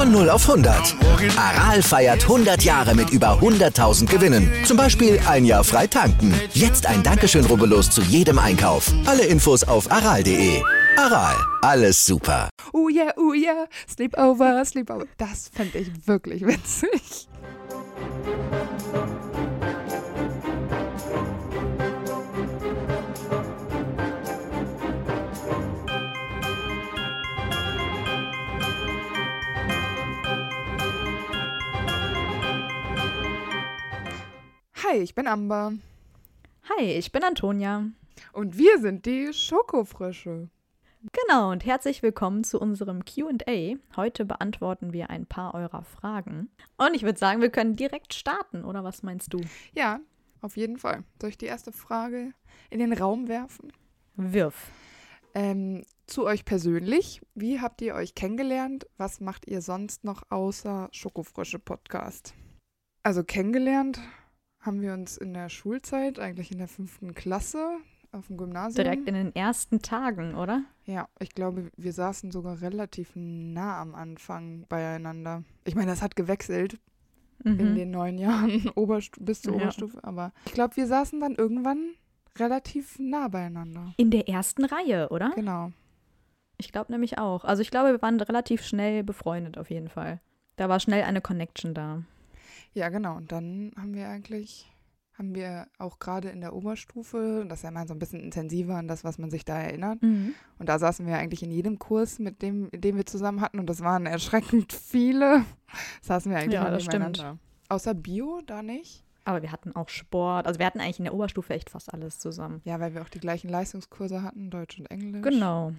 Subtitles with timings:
[0.00, 0.96] Von 0 auf 100.
[1.36, 4.50] Aral feiert 100 Jahre mit über 100.000 Gewinnen.
[4.64, 6.32] Zum Beispiel ein Jahr frei tanken.
[6.54, 8.90] Jetzt ein Dankeschön, rubbellos zu jedem Einkauf.
[9.04, 10.62] Alle Infos auf aral.de.
[10.96, 12.48] Aral, alles super.
[12.72, 15.04] Oh yeah, oh yeah, sleepover, sleepover.
[15.18, 17.28] Das fand ich wirklich witzig.
[34.82, 35.74] Hi, ich bin Amber.
[36.70, 37.84] Hi, ich bin Antonia.
[38.32, 40.48] Und wir sind die Schokofrösche.
[41.12, 43.76] Genau, und herzlich willkommen zu unserem QA.
[43.94, 46.48] Heute beantworten wir ein paar eurer Fragen.
[46.78, 49.42] Und ich würde sagen, wir können direkt starten, oder was meinst du?
[49.74, 50.00] Ja,
[50.40, 51.04] auf jeden Fall.
[51.20, 52.32] Soll ich die erste Frage
[52.70, 53.74] in den Raum werfen?
[54.16, 54.70] Wirf.
[55.34, 57.20] Ähm, zu euch persönlich.
[57.34, 58.86] Wie habt ihr euch kennengelernt?
[58.96, 62.32] Was macht ihr sonst noch außer Schokofrösche Podcast?
[63.02, 64.00] Also kennengelernt
[64.60, 67.78] haben wir uns in der Schulzeit, eigentlich in der fünften Klasse,
[68.12, 68.84] auf dem Gymnasium.
[68.84, 70.62] Direkt in den ersten Tagen, oder?
[70.84, 75.44] Ja, ich glaube, wir saßen sogar relativ nah am Anfang beieinander.
[75.64, 76.78] Ich meine, das hat gewechselt
[77.44, 77.74] in Mhm.
[77.76, 79.62] den neun Jahren Oberstu bis zur Ja.
[79.62, 81.92] Oberstufe, aber ich glaube, wir saßen dann irgendwann
[82.38, 83.94] relativ nah beieinander.
[83.96, 85.30] In der ersten Reihe, oder?
[85.36, 85.72] Genau.
[86.58, 87.44] Ich glaube nämlich auch.
[87.44, 90.20] Also ich glaube, wir waren relativ schnell befreundet auf jeden Fall.
[90.56, 92.02] Da war schnell eine Connection da.
[92.74, 93.16] Ja, genau.
[93.16, 94.70] Und dann haben wir eigentlich,
[95.18, 98.76] haben wir auch gerade in der Oberstufe, das ist ja mal so ein bisschen intensiver
[98.76, 100.02] an das, was man sich da erinnert.
[100.02, 100.34] Mhm.
[100.58, 103.58] Und da saßen wir eigentlich in jedem Kurs, mit dem, den wir zusammen hatten.
[103.58, 105.44] Und das waren erschreckend viele.
[106.02, 107.04] Saßen wir eigentlich Ja, immer das stimmt.
[107.06, 107.38] nebeneinander.
[107.68, 109.04] Außer Bio, da nicht.
[109.24, 110.46] Aber wir hatten auch Sport.
[110.46, 112.62] Also wir hatten eigentlich in der Oberstufe echt fast alles zusammen.
[112.64, 115.22] Ja, weil wir auch die gleichen Leistungskurse hatten, Deutsch und Englisch.
[115.22, 115.72] Genau.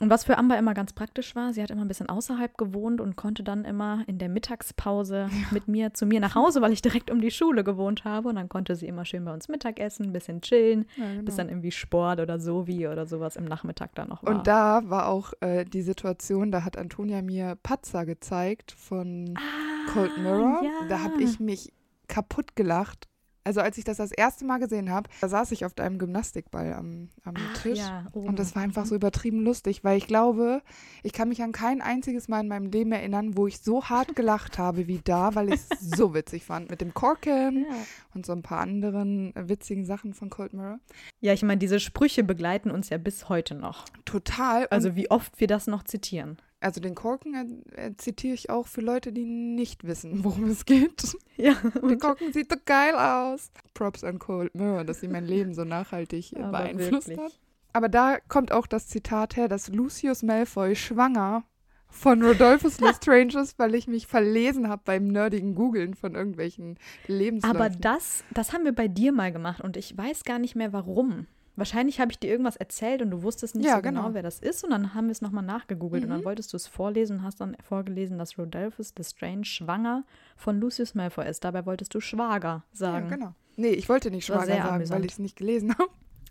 [0.00, 3.00] Und was für Amber immer ganz praktisch war, sie hat immer ein bisschen außerhalb gewohnt
[3.00, 6.82] und konnte dann immer in der Mittagspause mit mir zu mir nach Hause, weil ich
[6.82, 8.28] direkt um die Schule gewohnt habe.
[8.28, 11.22] Und dann konnte sie immer schön bei uns Mittagessen, ein bisschen chillen, Ja, genau.
[11.22, 14.34] bis dann irgendwie Sport oder so wie oder sowas im Nachmittag dann noch war.
[14.34, 19.92] Und da war auch äh, die Situation, da hat Antonia mir Patzer gezeigt von ah,
[19.92, 20.62] Cold Mirror.
[20.62, 20.88] Ja.
[20.88, 21.72] Da habe ich mich
[22.08, 23.08] kaputt gelacht.
[23.46, 26.72] Also als ich das das erste Mal gesehen habe, da saß ich auf einem Gymnastikball
[26.72, 27.78] am, am Ach, Tisch.
[27.78, 28.26] ja, oben.
[28.28, 30.62] Und das war einfach so übertrieben lustig, weil ich glaube,
[31.04, 34.16] ich kann mich an kein einziges Mal in meinem Leben erinnern, wo ich so hart
[34.16, 36.70] gelacht habe wie da, weil ich es so witzig fand.
[36.70, 37.76] Mit dem Korken Ja.
[38.14, 40.80] und so ein paar anderen äh, witzigen Sachen von Cold Mirror.
[41.20, 43.84] ja, ich meine, diese Sprüche begleiten uns ja bis heute noch.
[44.04, 44.66] Total.
[44.70, 46.36] Also wie oft wir das noch zitieren.
[46.60, 50.64] Also den Korken äh, äh, zitiere ich auch für Leute, die nicht wissen, worum es
[50.64, 51.16] geht.
[51.38, 51.54] Ja,
[51.86, 53.50] Der Korken sieht so geil aus.
[53.74, 57.18] Props an Cold Mirror, dass sie mein Leben so nachhaltig äh, Aber beeinflusst wirklich.
[57.18, 57.38] hat.
[57.74, 61.44] Aber da kommt auch das Zitat her, dass Lucius Malfoy schwanger
[61.90, 67.56] von Rodolphus Lestrange ist, weil ich mich verlesen habe beim nerdigen Googlen von irgendwelchen Lebensläufen.
[67.60, 70.72] Aber das, das haben wir bei dir mal gemacht und ich weiß gar nicht mehr
[70.72, 71.26] warum.
[71.56, 74.02] Wahrscheinlich habe ich dir irgendwas erzählt und du wusstest nicht Ja, so genau.
[74.02, 74.14] genau.
[74.14, 76.24] wer das ist und dann haben wir es nochmal nachgegoogelt und dann Mhm.
[76.26, 80.04] wolltest du es vorlesen und hast dann vorgelesen, dass Rodolphus Lestrange schwanger
[80.36, 81.44] von Lucius Malfoy ist.
[81.44, 83.08] Dabei wolltest du Schwager ja, sagen.
[83.08, 83.34] genau.
[83.56, 84.90] Nee, ich wollte nicht sehr sagen, amüsant.
[85.00, 85.88] weil ich es nicht gelesen habe.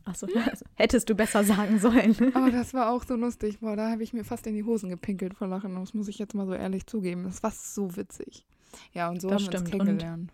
[0.07, 0.27] Achso,
[0.75, 2.15] hättest du besser sagen sollen.
[2.35, 3.59] Aber das war auch so lustig.
[3.61, 5.73] Boah, da habe ich mir fast in die Hosen gepinkelt vor Lachen.
[5.73, 7.23] Das muss ich jetzt mal so ehrlich zugeben.
[7.23, 8.45] Das war so witzig.
[8.93, 9.81] Ja, und so Das haben wir uns stimmt.
[9.81, 10.31] Und- kennengelernt.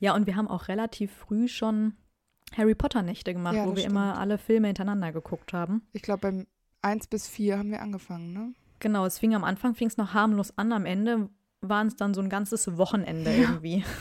[0.00, 1.94] Ja, und wir haben auch relativ früh schon
[2.56, 4.20] Harry Potter Nächte gemacht, Ja, wo wir immer stimmt.
[4.20, 5.82] alle Filme hintereinander geguckt haben.
[5.92, 6.46] Ich glaube, beim
[6.82, 8.52] 1 bis 4 haben wir angefangen, ne?
[8.80, 11.28] Genau, es fing am Anfang fing es noch harmlos an, am Ende
[11.60, 13.84] waren es dann so ein ganzes Wochenende irgendwie.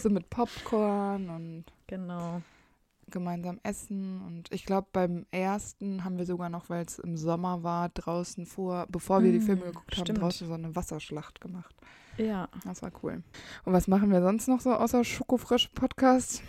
[0.00, 2.40] So mit Popcorn und Genau.
[3.10, 4.20] gemeinsam essen.
[4.26, 8.46] Und ich glaube, beim ersten haben wir sogar noch, weil es im Sommer war, draußen
[8.46, 10.20] vor, bevor wir die Mm, Filme geguckt haben, stimmt.
[10.20, 11.74] draußen so eine Wasserschlacht gemacht.
[12.16, 12.48] Ja.
[12.64, 13.22] Das war cool.
[13.64, 16.42] Und was machen wir sonst noch so außer Schokofrisch-Podcast?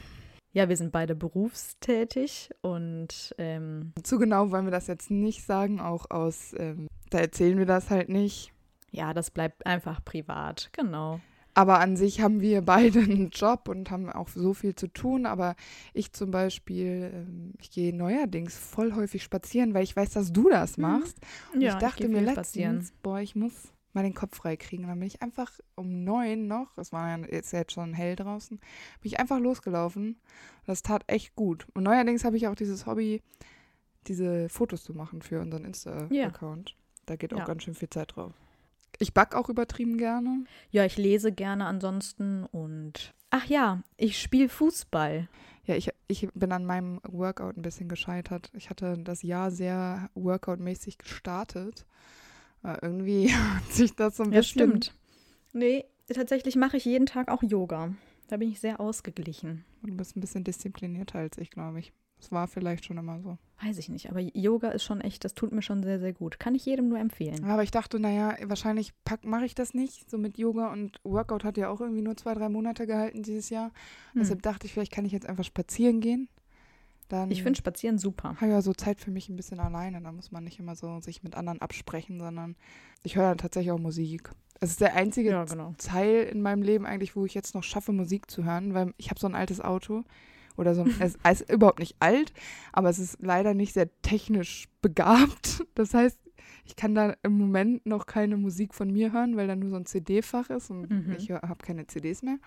[0.51, 5.79] Ja, wir sind beide berufstätig und ähm, Zu genau wollen wir das jetzt nicht sagen,
[5.79, 8.51] auch aus, ähm, da erzählen wir das halt nicht.
[8.91, 10.69] ja, das bleibt einfach privat.
[10.71, 11.19] Genau.
[11.55, 15.25] Aber an sich haben wir beide einen Job und haben auch so viel zu tun.
[15.25, 15.55] Aber
[15.93, 20.49] ich zum Beispiel, ähm, ich gehe neuerdings voll häufig spazieren, weil ich weiß, dass du
[20.49, 21.17] das machst.
[21.53, 21.61] Und Mhm.
[21.61, 22.89] Ja, ich dachte geh mir letztens, spazieren.
[23.03, 23.53] boah, ich muss,
[23.93, 24.83] mal den Kopf frei kriegen.
[24.83, 28.15] Und dann bin ich einfach um neun noch, es war ja jetzt, jetzt schon hell
[28.15, 28.67] draußen, bin
[29.03, 30.19] ich einfach losgelaufen.
[30.65, 31.67] Das tat echt gut.
[31.73, 33.21] Und neuerdings habe ich auch dieses Hobby,
[34.07, 36.69] diese Fotos zu machen für unseren Insta-Account.
[36.69, 36.75] Ja.
[37.05, 37.45] Da geht auch ja.
[37.45, 38.33] ganz schön viel Zeit drauf.
[38.99, 40.45] Ich backe auch übertrieben gerne.
[40.71, 43.13] Ja, ich lese gerne ansonsten und.
[43.29, 45.27] Ach ja, ich spiele Fußball.
[45.65, 48.49] Ja, ich, ich bin an meinem Workout ein bisschen gescheitert.
[48.53, 51.85] Ich hatte das Jahr sehr Workout-mäßig gestartet.
[52.61, 54.69] Aber irgendwie hat sich das so ein ja, bisschen.
[54.69, 54.95] Stimmt.
[55.53, 57.93] Nee, tatsächlich mache ich jeden Tag auch Yoga.
[58.27, 59.65] Da bin ich sehr ausgeglichen.
[59.81, 61.93] Du bist ein bisschen disziplinierter als ich, glaube ich.
[62.19, 63.37] Das war vielleicht schon immer so.
[63.61, 66.39] Weiß ich nicht, aber Yoga ist schon echt, das tut mir schon sehr, sehr gut.
[66.39, 67.43] Kann ich jedem nur empfehlen.
[67.45, 70.09] Aber ich dachte, naja, wahrscheinlich mache ich das nicht.
[70.09, 73.49] So mit Yoga und Workout hat ja auch irgendwie nur zwei, drei Monate gehalten dieses
[73.49, 73.71] Jahr.
[74.13, 74.21] Hm.
[74.21, 76.29] Deshalb dachte ich, vielleicht kann ich jetzt einfach spazieren gehen.
[77.09, 78.35] Dann ich finde Spazieren super.
[78.39, 79.99] Habe ja so Zeit für mich ein bisschen alleine.
[80.01, 82.55] Da muss man nicht immer so sich mit anderen absprechen, sondern
[83.03, 84.31] ich höre dann tatsächlich auch Musik.
[84.61, 85.73] Es ist der einzige ja, genau.
[85.77, 89.09] Teil in meinem Leben eigentlich, wo ich jetzt noch schaffe, Musik zu hören, weil ich
[89.09, 90.03] habe so ein altes Auto
[90.55, 90.85] oder so.
[90.99, 92.31] es, es ist überhaupt nicht alt,
[92.71, 95.63] aber es ist leider nicht sehr technisch begabt.
[95.75, 96.19] Das heißt,
[96.65, 99.77] ich kann da im Moment noch keine Musik von mir hören, weil da nur so
[99.77, 101.15] ein CD-Fach ist und mhm.
[101.17, 102.37] ich habe keine CDs mehr.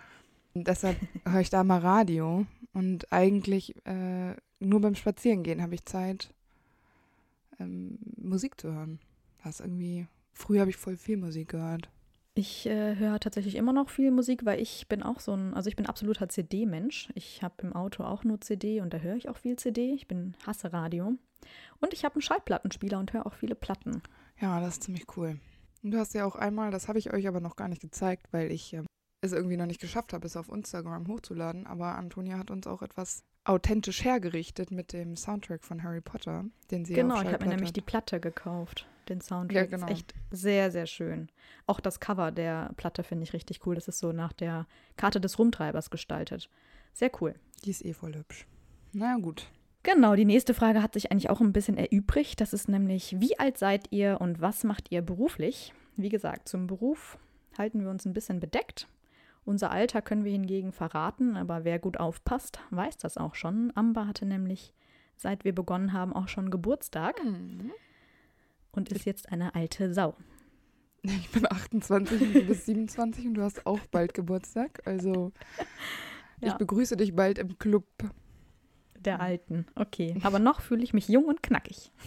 [0.55, 0.97] Und deshalb
[1.29, 2.47] höre ich da mal Radio.
[2.75, 6.33] Und eigentlich äh, nur beim Spazierengehen habe ich Zeit,
[7.59, 8.99] ähm, Musik zu hören.
[9.45, 11.89] Das irgendwie, früher habe ich voll viel Musik gehört.
[12.35, 15.69] Ich äh, höre tatsächlich immer noch viel Musik, weil ich bin auch so ein, also
[15.69, 17.11] ich bin absoluter CD-Mensch.
[17.15, 19.93] Ich habe im Auto auch nur CD und da höre ich auch viel CD.
[19.93, 21.13] Ich bin hasse Radio.
[21.81, 24.03] Und ich habe einen Schallplattenspieler und höre auch viele Platten.
[24.41, 25.39] Ja, das ist ziemlich cool.
[25.83, 28.33] Und du hast ja auch einmal, das habe ich euch aber noch gar nicht gezeigt,
[28.33, 28.83] weil ich äh,
[29.21, 31.67] es irgendwie noch nicht geschafft habe, es auf Instagram hochzuladen.
[31.67, 36.85] Aber Antonia hat uns auch etwas authentisch hergerichtet mit dem Soundtrack von Harry Potter, den
[36.85, 39.71] sie Genau, ich habe mir nämlich die Platte gekauft den Soundtrack.
[39.71, 39.87] Ja, genau.
[39.87, 41.29] Ist echt sehr, sehr schön.
[41.67, 43.75] Auch das Cover der Platte finde ich richtig cool.
[43.75, 44.67] Das ist so nach der
[44.97, 46.49] Karte des Rumtreibers gestaltet.
[46.93, 47.35] Sehr cool.
[47.65, 48.47] Die ist eh voll hübsch.
[48.93, 49.51] Na gut.
[49.83, 52.41] Genau, die nächste Frage hat sich eigentlich auch ein bisschen erübrigt.
[52.41, 55.73] Das ist nämlich, wie alt seid ihr und was macht ihr beruflich?
[55.97, 57.19] Wie gesagt, zum Beruf
[57.59, 58.87] halten wir uns ein bisschen bedeckt.
[59.45, 63.73] Unser Alter können wir hingegen verraten, aber wer gut aufpasst, weiß das auch schon.
[63.75, 64.75] Amber hatte nämlich,
[65.17, 67.23] seit wir begonnen haben, auch schon Geburtstag.
[67.25, 67.73] Mhm
[68.73, 70.17] und ist jetzt eine alte Sau.
[71.05, 74.83] Ich bin 28 und du bist 27 und du hast auch bald Geburtstag.
[74.85, 75.33] Also
[76.41, 76.49] ja.
[76.49, 77.85] ich begrüße dich bald im Club.
[79.01, 80.15] Der Alten, okay.
[80.23, 81.91] Aber noch fühle ich mich jung und knackig.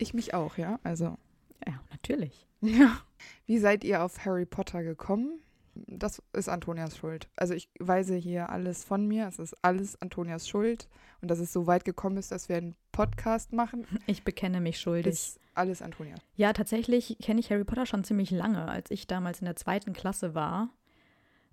[0.00, 0.78] Ich mich auch, ja.
[0.84, 1.18] Also.
[1.66, 2.46] Ja, natürlich.
[2.60, 3.00] Ja.
[3.46, 5.40] Wie seid ihr auf Harry Potter gekommen?
[5.86, 7.28] Das ist Antonias Schuld.
[7.36, 9.26] Also ich weise hier alles von mir.
[9.28, 10.88] Es ist alles Antonias Schuld.
[11.20, 13.86] Und dass es so weit gekommen ist, dass wir einen Podcast machen.
[14.06, 15.12] Ich bekenne mich schuldig.
[15.12, 16.14] Ist alles Antonia.
[16.36, 18.68] Ja, tatsächlich kenne ich Harry Potter schon ziemlich lange.
[18.68, 20.70] Als ich damals in der zweiten Klasse war,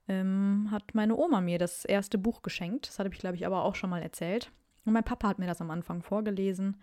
[0.07, 2.88] ähm, hat meine Oma mir das erste Buch geschenkt.
[2.88, 4.51] Das hatte ich, glaube ich, aber auch schon mal erzählt.
[4.86, 6.77] Und mein Papa hat mir das am Anfang vorgelesen.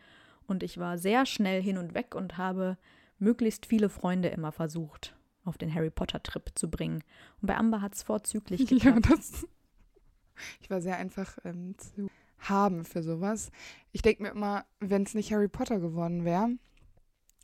[0.47, 2.77] Und ich war sehr schnell hin und weg und habe
[3.19, 7.03] möglichst viele Freunde immer versucht auf den Harry Potter-Trip zu bringen.
[7.41, 9.09] Und bei Amber hat es vorzüglich geklappt.
[9.09, 9.47] Ja, das,
[10.61, 12.09] ich war sehr einfach ähm, zu
[12.39, 13.51] haben für sowas.
[13.93, 16.51] Ich denke mir immer, wenn es nicht Harry Potter geworden wäre,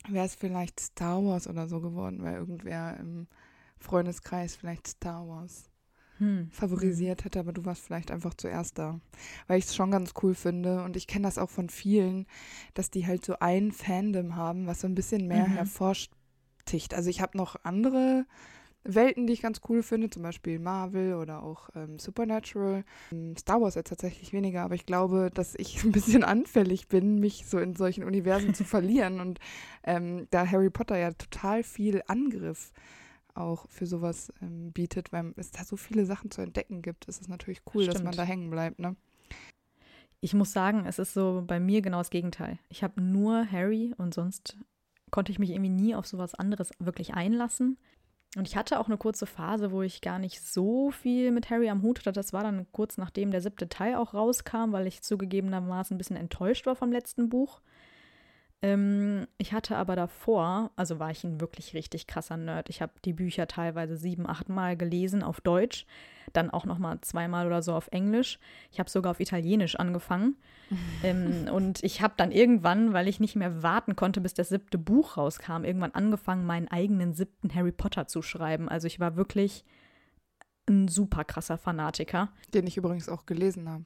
[0.07, 3.27] wäre es vielleicht Star Wars oder so geworden, weil irgendwer im
[3.77, 5.69] Freundeskreis vielleicht Star Wars
[6.17, 6.49] hm.
[6.51, 8.99] favorisiert hätte, aber du warst vielleicht einfach zuerst da.
[9.47, 12.27] Weil ich es schon ganz cool finde und ich kenne das auch von vielen,
[12.73, 15.53] dass die halt so ein Fandom haben, was so ein bisschen mehr mhm.
[15.53, 16.11] herforscht
[16.69, 16.93] verfestigt.
[16.93, 18.25] Also ich habe noch andere
[18.83, 22.85] Welten, die ich ganz cool finde, zum Beispiel Marvel oder auch ähm, Supernatural.
[23.11, 27.19] Ähm, Star Wars jetzt tatsächlich weniger, aber ich glaube, dass ich ein bisschen anfällig bin,
[27.19, 29.19] mich so in solchen Universen zu verlieren.
[29.19, 29.39] Und
[29.83, 32.71] ähm, da Harry Potter ja total viel Angriff
[33.35, 37.21] auch für sowas ähm, bietet, weil es da so viele Sachen zu entdecken gibt, ist
[37.21, 37.95] es natürlich cool, Stimmt.
[37.95, 38.95] dass man da hängen bleibt, ne?
[40.21, 42.59] Ich muss sagen, es ist so bei mir genau das Gegenteil.
[42.67, 44.57] Ich habe nur Harry und sonst
[45.11, 47.77] konnte ich mich irgendwie nie auf sowas anderes wirklich einlassen.
[48.35, 51.69] Und ich hatte auch eine kurze Phase, wo ich gar nicht so viel mit Harry
[51.69, 52.11] am Hut hatte.
[52.11, 56.15] Das war dann kurz nachdem der siebte Teil auch rauskam, weil ich zugegebenermaßen ein bisschen
[56.15, 57.61] enttäuscht war vom letzten Buch.
[58.61, 62.69] Ähm, ich hatte aber davor, also war ich ein wirklich richtig krasser Nerd.
[62.69, 65.85] Ich habe die Bücher teilweise sieben, acht Mal gelesen auf Deutsch,
[66.33, 68.37] dann auch noch mal zweimal oder so auf Englisch.
[68.71, 70.35] Ich habe sogar auf Italienisch angefangen.
[71.03, 74.77] ähm, und ich habe dann irgendwann, weil ich nicht mehr warten konnte, bis das siebte
[74.77, 78.67] Buch rauskam, irgendwann angefangen, meinen eigenen siebten Harry Potter zu schreiben.
[78.67, 79.63] Also ich war wirklich
[80.67, 82.29] ein super krasser Fanatiker.
[82.53, 83.85] Den ich übrigens auch gelesen habe.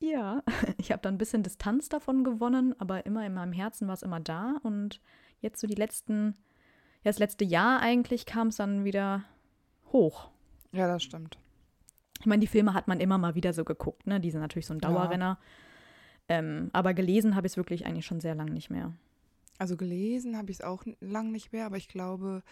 [0.00, 0.42] Ja,
[0.78, 4.02] ich habe dann ein bisschen Distanz davon gewonnen, aber immer in meinem Herzen war es
[4.02, 4.56] immer da.
[4.62, 5.00] Und
[5.40, 6.34] jetzt so die letzten
[7.04, 9.24] Ja, das letzte Jahr eigentlich kam es dann wieder
[9.92, 10.30] hoch.
[10.72, 11.38] Ja, das stimmt.
[12.20, 14.20] Ich meine, die Filme hat man immer mal wieder so geguckt, ne?
[14.20, 15.38] Die sind natürlich so ein Dauerrenner.
[16.28, 18.92] Ähm, aber gelesen habe ich es wirklich eigentlich schon sehr lange nicht mehr.
[19.58, 22.42] Also gelesen habe ich es auch lang nicht mehr, aber ich glaube,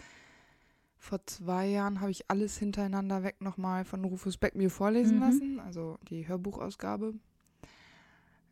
[0.97, 5.21] vor zwei Jahren habe ich alles hintereinander weg nochmal von Rufus Beck mir vorlesen Mhm.
[5.21, 7.13] lassen, also die Hörbuchausgabe.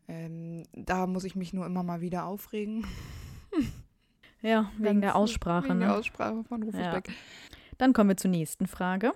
[0.08, 2.86] Ähm, da muss ich mich nur immer mal wieder aufregen.
[4.42, 5.86] Ja, wegen der Ganz- Aussprache, Wegen ne?
[5.86, 6.92] der Aussprache von Rufus Ja.
[6.92, 7.10] Beck.
[7.78, 9.12] Dann kommen wir zur nächsten Frage.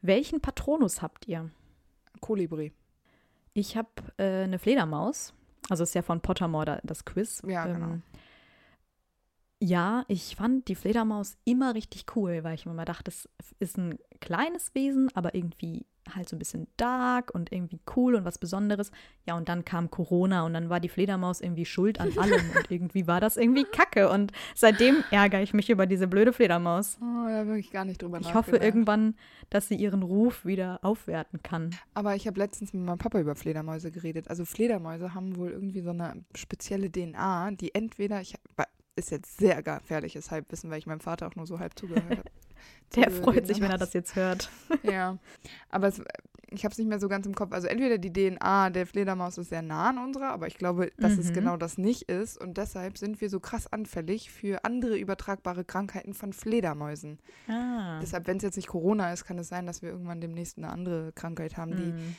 [0.00, 1.50] Welchen Patronus habt ihr?
[2.20, 2.72] Kolibri.
[3.52, 3.88] Ich habe
[4.18, 5.34] äh, eine Fledermaus.
[5.68, 7.42] Also ist ja von Pottermore da- das Quiz.
[7.46, 7.86] Ja, genau.
[7.94, 8.02] Ähm,
[9.62, 13.28] ja, ich fand die Fledermaus immer richtig cool, weil ich mir immer dachte, das
[13.58, 18.24] ist ein kleines Wesen, aber irgendwie halt so ein bisschen dark und irgendwie cool und
[18.24, 18.90] was Besonderes.
[19.26, 22.70] Ja, und dann kam Corona und dann war die Fledermaus irgendwie schuld an allem und
[22.70, 24.10] irgendwie war das irgendwie kacke.
[24.10, 26.98] Und seitdem ärgere ich mich über diese blöde Fledermaus.
[27.00, 29.14] Oh, da habe ich gar nicht drüber Ich hoffe irgendwann,
[29.50, 31.70] dass sie ihren Ruf wieder aufwerten kann.
[31.94, 34.28] Aber ich habe letztens mit meinem Papa über Fledermäuse geredet.
[34.28, 38.34] Also Fledermäuse haben wohl irgendwie so eine spezielle DNA, die entweder, ich
[38.96, 42.22] ist jetzt sehr gefährliches Halbwissen, weil ich meinem Vater auch nur so halb zugehört habe.
[42.96, 44.50] Der Zugehört freut sich, wenn er das jetzt hört.
[44.82, 45.18] Ja,
[45.68, 46.02] aber es,
[46.50, 47.52] ich habe es nicht mehr so ganz im Kopf.
[47.52, 51.12] Also entweder die DNA der Fledermaus ist sehr nah an unserer, aber ich glaube, dass
[51.16, 51.34] es Mhm.
[51.34, 52.40] genau das nicht ist.
[52.40, 57.20] Und deshalb sind wir so krass anfällig für andere übertragbare Krankheiten von Fledermäusen.
[57.48, 58.00] Ah.
[58.00, 60.70] Deshalb, wenn es jetzt nicht Corona ist, kann es sein, dass wir irgendwann demnächst eine
[60.70, 62.16] andere Krankheit haben, die Mm.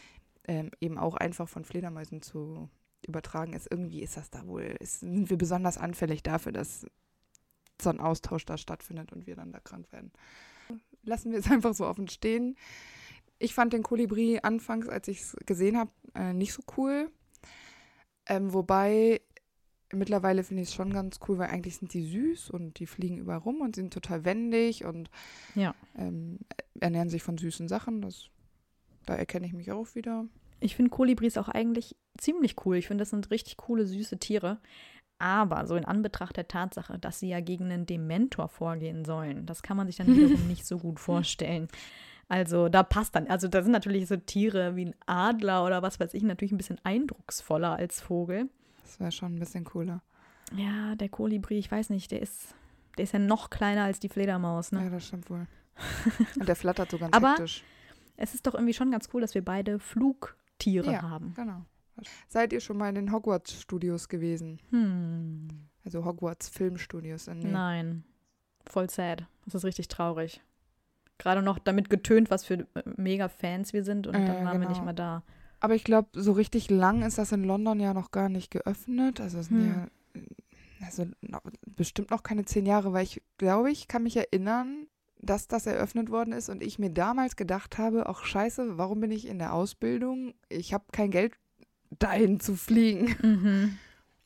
[0.47, 2.69] ähm, eben auch einfach von Fledermäusen zu
[3.05, 3.67] übertragen ist.
[3.69, 6.85] Irgendwie ist das da wohl, ist, sind wir besonders anfällig dafür, dass
[7.81, 10.11] so ein Austausch da stattfindet und wir dann da krank werden.
[11.03, 12.55] Lassen wir es einfach so offen stehen.
[13.39, 17.09] Ich fand den Kolibri anfangs, als ich es gesehen habe, äh, nicht so cool.
[18.27, 19.21] Ähm, wobei
[19.91, 23.17] mittlerweile finde ich es schon ganz cool, weil eigentlich sind die süß und die fliegen
[23.17, 25.09] überall rum und sind total wendig und
[25.55, 25.75] Ja.
[25.97, 26.39] ähm,
[26.79, 28.01] ernähren sich von süßen Sachen.
[28.01, 28.29] Das,
[29.05, 30.25] da erkenne ich mich auch wieder.
[30.59, 32.77] Ich finde Kolibris auch eigentlich ziemlich cool.
[32.77, 34.61] Ich finde, das sind richtig coole, süße Tiere.
[35.21, 39.61] Aber so in Anbetracht der Tatsache, dass sie ja gegen einen Dementor vorgehen sollen, das
[39.61, 41.67] kann man sich dann wiederum nicht so gut vorstellen.
[42.27, 45.99] Also da passt dann, also da sind natürlich so Tiere wie ein Adler oder was
[45.99, 48.49] weiß ich natürlich ein bisschen eindrucksvoller als Vogel.
[48.83, 50.01] Das wäre schon ein bisschen cooler.
[50.55, 52.55] Ja, der Kolibri, ich weiß nicht, der ist,
[52.97, 54.83] der ist ja noch kleiner als die Fledermaus, ne?
[54.85, 55.45] Ja, das stimmt wohl.
[56.39, 57.63] Und der flattert so ganz Aber- hektisch.
[58.17, 61.01] Es ist doch irgendwie schon ganz cool, dass wir beide Flugtiere Ja.
[61.01, 61.33] haben.
[61.35, 61.65] Genau.
[62.27, 64.59] Seid ihr schon mal in den Hogwarts-Studios gewesen?
[64.69, 65.47] Hm.
[65.83, 67.51] Also Hogwarts-Filmstudios in Nähe.
[67.51, 68.03] Nein.
[68.65, 69.25] Voll sad.
[69.45, 70.41] Das ist richtig traurig.
[71.17, 74.59] Gerade noch damit getönt, was für äh, mega Fans wir sind und Äh, dann waren
[74.61, 74.85] wir nicht genau.
[74.85, 75.23] mehr da.
[75.59, 79.19] Aber ich glaube, so richtig lang ist das in London ja noch gar nicht geöffnet.
[79.21, 79.67] Also es sind Hm.
[79.69, 79.87] ja
[80.83, 81.41] also noch,
[81.75, 84.87] bestimmt noch keine zehn Jahre, weil ich glaube, ich kann mich erinnern,
[85.19, 89.11] dass das eröffnet worden ist und ich mir damals gedacht habe, ach scheiße, warum bin
[89.11, 90.33] ich in der Ausbildung?
[90.49, 91.33] Ich habe kein Geld
[91.99, 93.15] dahin zu fliegen.
[93.21, 93.77] Mhm.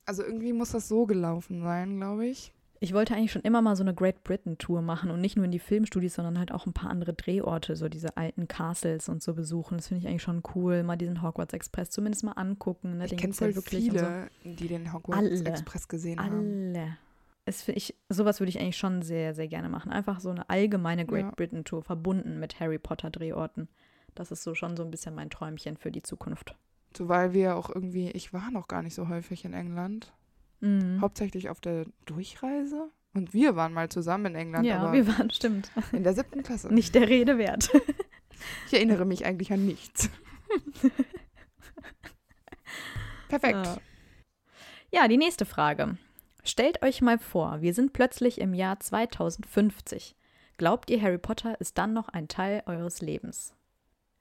[0.05, 2.53] Also irgendwie muss das so gelaufen sein, glaube ich.
[2.79, 5.45] Ich wollte eigentlich schon immer mal so eine Great Britain Tour machen und nicht nur
[5.45, 9.24] in die Filmstudios, sondern halt auch ein paar andere Drehorte, so diese alten Castles und
[9.24, 9.77] so besuchen.
[9.77, 12.98] Das finde ich eigentlich schon cool, mal diesen Hogwarts Express zumindest mal angucken.
[12.98, 13.05] Ne?
[13.05, 14.05] Ich kenne voll wirklich und so.
[14.05, 15.45] viele, die den Hogwarts Alle.
[15.45, 16.75] Express gesehen haben.
[16.75, 16.98] Alle.
[17.45, 19.91] Es, ich, sowas würde ich eigentlich schon sehr, sehr gerne machen.
[19.91, 21.31] Einfach so eine allgemeine Great Ja.
[21.31, 23.69] Britain Tour verbunden mit Harry Potter Drehorten.
[24.15, 26.55] Das ist so schon so ein bisschen mein Träumchen für die Zukunft.
[26.97, 30.13] So, weil wir auch irgendwie, ich war noch gar nicht so häufig in England.
[30.61, 31.01] Mhm.
[31.01, 32.89] Hauptsächlich auf der Durchreise.
[33.13, 35.71] Und wir waren mal zusammen in England, Ja, aber wir waren, stimmt.
[35.91, 36.73] in der siebten Klasse.
[36.73, 37.69] Nicht der Rede wert.
[38.67, 40.09] Ich erinnere mich eigentlich an nichts.
[43.29, 43.65] Perfekt.
[43.65, 43.77] Ja.
[44.91, 45.97] Ja, die nächste Frage.
[46.43, 50.15] Stellt euch mal vor, wir sind plötzlich im Jahr 2050.
[50.57, 53.53] Glaubt ihr, Harry Potter ist dann noch ein Teil eures Lebens?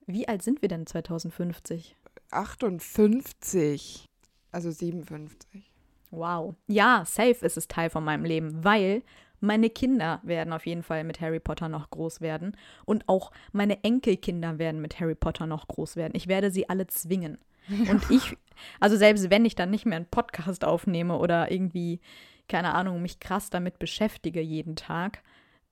[0.06, 1.96] Wie alt sind wir denn 2050?
[2.30, 4.06] 58.
[4.52, 5.62] Also 57.
[6.10, 6.54] Wow.
[6.68, 9.02] Ja, safe ist es Teil von meinem Leben, weil
[9.40, 13.82] meine Kinder werden auf jeden Fall mit Harry Potter noch groß werden und auch meine
[13.84, 16.14] Enkelkinder werden mit Harry Potter noch groß werden.
[16.14, 17.38] Ich werde sie alle zwingen.
[17.68, 18.36] Und ich,
[18.78, 22.00] also selbst wenn ich dann nicht mehr einen Podcast aufnehme oder irgendwie,
[22.46, 25.22] keine Ahnung, mich krass damit beschäftige jeden Tag,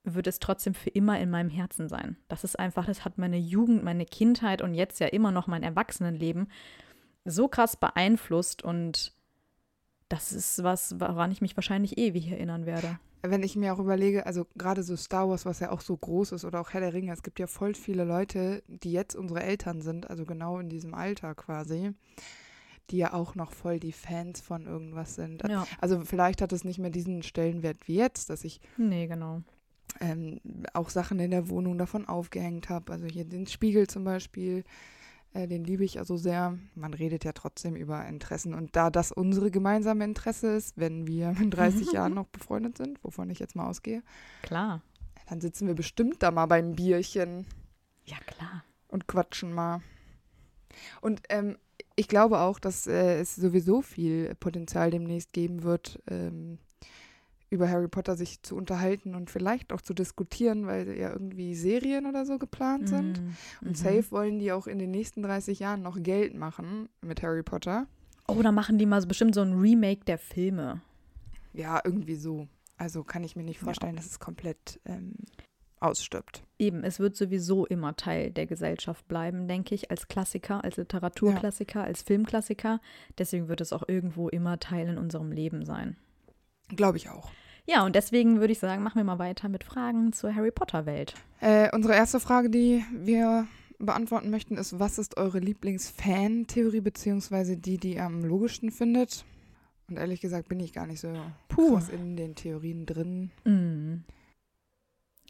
[0.03, 2.17] wird es trotzdem für immer in meinem Herzen sein.
[2.27, 5.63] Das ist einfach, das hat meine Jugend, meine Kindheit und jetzt ja immer noch mein
[5.63, 6.47] Erwachsenenleben
[7.25, 9.13] so krass beeinflusst und
[10.09, 12.99] das ist was, woran ich mich wahrscheinlich ewig erinnern werde.
[13.21, 16.33] Wenn ich mir auch überlege, also gerade so Star Wars, was ja auch so groß
[16.33, 19.41] ist, oder auch Herr der Ringe, es gibt ja voll viele Leute, die jetzt unsere
[19.41, 21.91] Eltern sind, also genau in diesem Alter quasi,
[22.89, 25.47] die ja auch noch voll die Fans von irgendwas sind.
[25.47, 25.65] Ja.
[25.79, 29.41] Also vielleicht hat es nicht mehr diesen Stellenwert wie jetzt, dass ich Nee, genau.
[29.99, 30.39] Ähm,
[30.73, 32.91] auch Sachen in der Wohnung davon aufgehängt habe.
[32.91, 34.63] Also hier den Spiegel zum Beispiel,
[35.33, 36.57] äh, den liebe ich also sehr.
[36.75, 38.53] Man redet ja trotzdem über Interessen.
[38.53, 43.03] Und da das unsere gemeinsame Interesse ist, wenn wir in 30 Jahren noch befreundet sind,
[43.03, 44.03] wovon ich jetzt mal ausgehe,
[44.41, 44.81] Klar.
[45.27, 47.45] dann sitzen wir bestimmt da mal beim Bierchen
[48.05, 48.63] Ja, klar.
[48.87, 49.81] und quatschen mal.
[51.01, 51.57] Und ähm,
[51.95, 56.57] ich glaube auch, dass äh, es sowieso viel Potenzial demnächst geben wird, ähm,
[57.53, 62.05] über Harry Potter sich zu unterhalten und vielleicht auch zu diskutieren, weil ja irgendwie Serien
[62.05, 63.21] oder so geplant sind.
[63.21, 63.35] Mhm.
[63.61, 63.75] Und Mhm.
[63.75, 67.87] safe wollen die auch in den nächsten 30 Jahren noch Geld machen mit Harry Potter.
[68.27, 70.81] Oh, da machen die mal so bestimmt so ein Remake der Filme.
[71.53, 72.47] Ja, irgendwie so.
[72.77, 73.65] Also kann ich mir nicht Ja.
[73.65, 75.13] vorstellen, dass es komplett ähm,
[75.79, 76.43] ausstirbt.
[76.57, 81.83] Eben, es wird sowieso immer Teil der Gesellschaft bleiben, denke ich, als Klassiker, als Literaturklassiker,
[81.83, 82.79] als Filmklassiker.
[83.17, 85.97] Deswegen wird es auch irgendwo immer Teil in unserem Leben sein.
[86.69, 87.29] Glaube ich auch.
[87.65, 91.13] Ja, und deswegen würde ich sagen, machen wir mal weiter mit Fragen zur Harry Potter-Welt.
[91.39, 93.47] Äh, unsere erste Frage, die wir
[93.79, 99.25] beantworten möchten, ist, was ist eure Lieblings-Fan-Theorie, beziehungsweise die, die ihr am logischsten findet?
[99.89, 101.13] Und ehrlich gesagt bin ich gar nicht so
[101.49, 101.73] Puh.
[101.73, 103.31] krass in den Theorien drin.
[103.43, 104.03] Mm.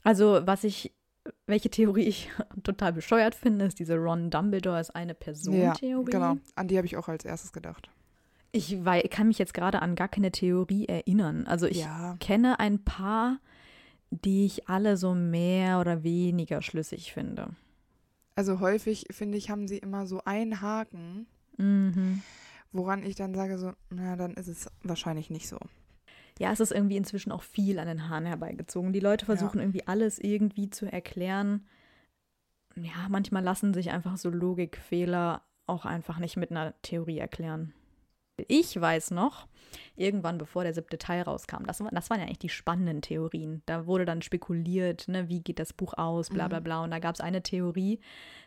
[0.04, 0.92] Also, was ich,
[1.48, 2.30] welche Theorie ich
[2.64, 6.12] total bescheuert finde, ist diese Ron Dumbledore ist eine Person-Theorie.
[6.12, 7.90] Genau, an die habe ich auch als erstes gedacht.
[8.56, 11.46] Ich wei- kann mich jetzt gerade an gar keine Theorie erinnern.
[11.48, 13.40] Also ich ja, kenne ein paar,
[14.12, 17.50] die ich alle so mehr oder weniger schlüssig finde.
[18.36, 22.22] also häufig, finde ich, haben sie immer so einen Haken, Mhm.
[22.72, 25.58] woran ich dann sage so, na, dann ist es wahrscheinlich nicht so.
[26.40, 28.92] Ja, es ist irgendwie inzwischen auch viel an den Haaren herbeigezogen.
[28.94, 31.68] Die Leute versuchen irgendwie alles irgendwie zu erklären.
[32.76, 37.74] Ja, manchmal lassen sich einfach so Logikfehler auch einfach nicht mit einer Theorie erklären.
[38.48, 39.48] Ich weiß noch,
[39.96, 43.62] irgendwann bevor der siebte Teil rauskam, das, das waren ja eigentlich die spannenden Theorien.
[43.68, 46.64] Da wurde dann spekuliert, ne, wie geht das Buch aus, bla bla Mhm.
[46.64, 46.84] bla.
[46.84, 48.00] Und da gab es eine Theorie,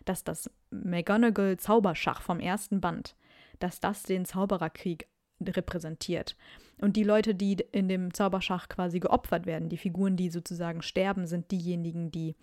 [0.04, 3.14] dass das McGonagall-Zauberschach vom ersten Band,
[3.58, 5.06] dass das den Zaubererkrieg
[5.40, 6.36] repräsentiert.
[6.80, 11.26] Und die Leute, die in dem Zauberschach quasi geopfert werden, die Figuren, die sozusagen sterben,
[11.26, 12.34] sind diejenigen, die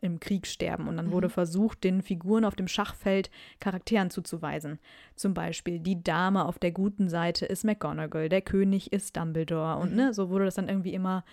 [0.00, 0.88] im Krieg sterben.
[0.88, 3.30] Und dann wurde versucht, den Figuren auf dem Schachfeld
[3.60, 4.78] Charakteren zuzuweisen.
[5.14, 9.78] Zum Beispiel die Dame auf der guten Seite ist McGonagall, der König ist Dumbledore.
[9.78, 11.24] Und ne, so wurde das dann irgendwie immer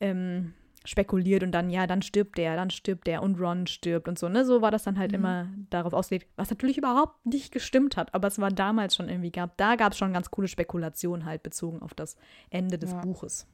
[0.00, 4.18] ähm, spekuliert und dann, ja, dann stirbt der, dann stirbt der und Ron stirbt und
[4.18, 4.28] so.
[4.28, 4.44] Ne?
[4.44, 8.28] So war das dann halt immer darauf ausgelegt, was natürlich überhaupt nicht gestimmt hat, aber
[8.28, 9.56] es war damals schon irgendwie gab.
[9.58, 12.16] Da gab es schon ganz coole Spekulationen halt bezogen auf das
[12.48, 13.00] Ende des Ja.
[13.00, 13.46] Buches.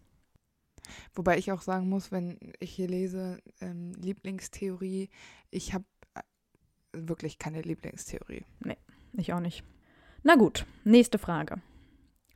[1.14, 5.11] Wobei ich auch sagen muss, wenn ich hier lese, ähm, Lieblingstheorie,
[5.51, 6.20] ich habe äh,
[6.92, 8.44] wirklich keine Lieblingstheorie.
[9.14, 9.64] Ich auch nicht.
[10.22, 11.61] Na gut, nächste Frage.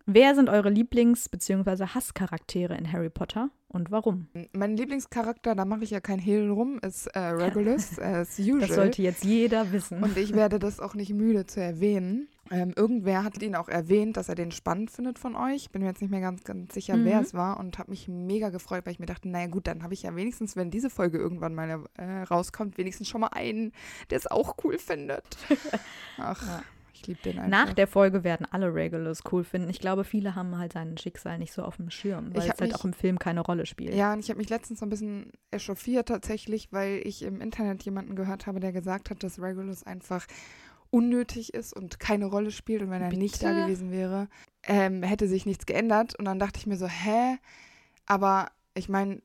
[0.07, 1.87] Wer sind eure Lieblings- bzw.
[1.87, 4.29] Hasscharaktere in Harry Potter und warum?
[4.53, 8.61] Mein Lieblingscharakter, da mache ich ja kein Hehl rum, ist äh, Regulus, äh, as usual.
[8.61, 10.03] Das sollte jetzt jeder wissen.
[10.03, 12.29] Und ich werde das auch nicht müde zu erwähnen.
[12.53, 15.71] Ähm, irgendwer hat ihn auch erwähnt, dass er den spannend findet von euch.
[15.71, 17.23] Bin mir jetzt nicht mehr ganz, ganz sicher, wer Mhm.
[17.23, 19.95] es war und habe mich mega gefreut, weil ich mir dachte, naja gut, dann habe
[19.95, 23.73] ich ja wenigstens, wenn diese Folge irgendwann mal äh, rauskommt, wenigstens schon mal einen,
[24.11, 25.25] der es auch cool findet.
[26.19, 26.63] Ach, Ja.
[26.93, 27.51] ich liebe den einfach.
[27.67, 29.71] Nach der Folge werden alle Regulars cool finden.
[29.71, 32.51] Ich glaube, viele haben halt sein Schicksal nicht so auf dem Schirm, weil Ich es
[32.51, 33.95] halt mich- auch im Film keine Rolle spielt.
[33.95, 37.85] Ja, und ich habe mich letztens so ein bisschen echauffiert tatsächlich, weil ich im Internet
[37.85, 40.27] jemanden gehört habe, der gesagt hat, dass Regulus einfach
[40.91, 43.63] unnötig ist und keine Rolle spielt und wenn er nicht da Bitte?
[43.63, 44.29] gewesen wäre,
[44.65, 46.19] ähm, hätte sich nichts geändert.
[46.19, 47.39] Und dann dachte ich mir so, hä?
[48.07, 49.23] Aber ich meine,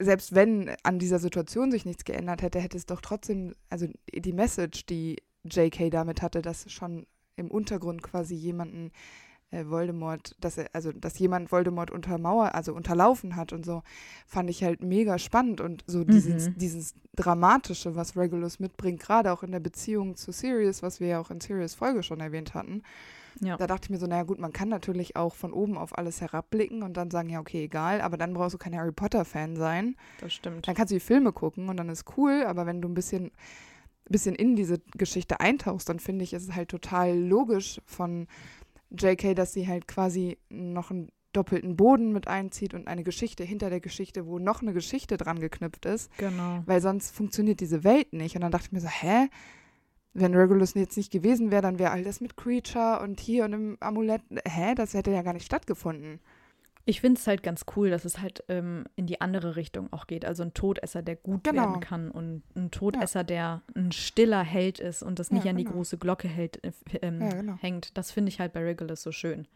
[0.00, 4.32] selbst wenn an dieser Situation sich nichts geändert hätte, hätte es doch trotzdem, also die
[4.32, 7.06] Message, die JK damit hatte, dass schon
[7.36, 8.90] im Untergrund quasi jemanden
[9.54, 13.82] äh, Voldemort, dass er, also dass jemand Voldemort untermauer, also unterlaufen hat und so,
[14.26, 16.58] fand ich halt mega spannend und so dieses, Mhm.
[16.58, 21.20] dieses Dramatische, was Regulus mitbringt, gerade auch in der Beziehung zu Sirius, was wir ja
[21.20, 22.82] auch in Sirius Folge schon erwähnt hatten.
[23.40, 23.56] Ja.
[23.56, 26.20] Da dachte ich mir so, naja gut, man kann natürlich auch von oben auf alles
[26.20, 29.96] herabblicken und dann sagen, ja, okay, egal, aber dann brauchst du kein Harry Potter-Fan sein.
[30.20, 30.68] Das stimmt.
[30.68, 33.32] Dann kannst du die Filme gucken und dann ist cool, aber wenn du ein bisschen,
[34.08, 38.28] bisschen in diese Geschichte eintauchst, dann finde ich, ist es halt total logisch von
[38.98, 43.68] JK, dass sie halt quasi noch einen doppelten Boden mit einzieht und eine Geschichte hinter
[43.68, 46.62] der Geschichte, wo noch eine Geschichte dran geknüpft ist, Genau.
[46.66, 48.36] weil sonst funktioniert diese Welt nicht.
[48.36, 49.28] Und dann dachte ich mir so, hä?
[50.16, 53.52] Wenn Regulus jetzt nicht gewesen wäre, dann wäre all das mit Creature und hier und
[53.52, 54.74] im Amulett, hä?
[54.76, 56.20] Das hätte ja gar nicht stattgefunden.
[56.86, 60.06] Ich finde es halt ganz cool, dass es halt ähm, in die andere Richtung auch
[60.06, 60.24] geht.
[60.26, 61.62] Also ein Todesser, der gut Genau.
[61.62, 65.56] werden kann und ein Todesser, der ein stiller Held ist und das nicht Ja, an
[65.56, 65.76] die genau.
[65.76, 67.56] große Glocke hält, äh, ähm, Ja, genau.
[67.60, 67.96] hängt.
[67.96, 69.48] Das finde ich halt bei Regulus so schön.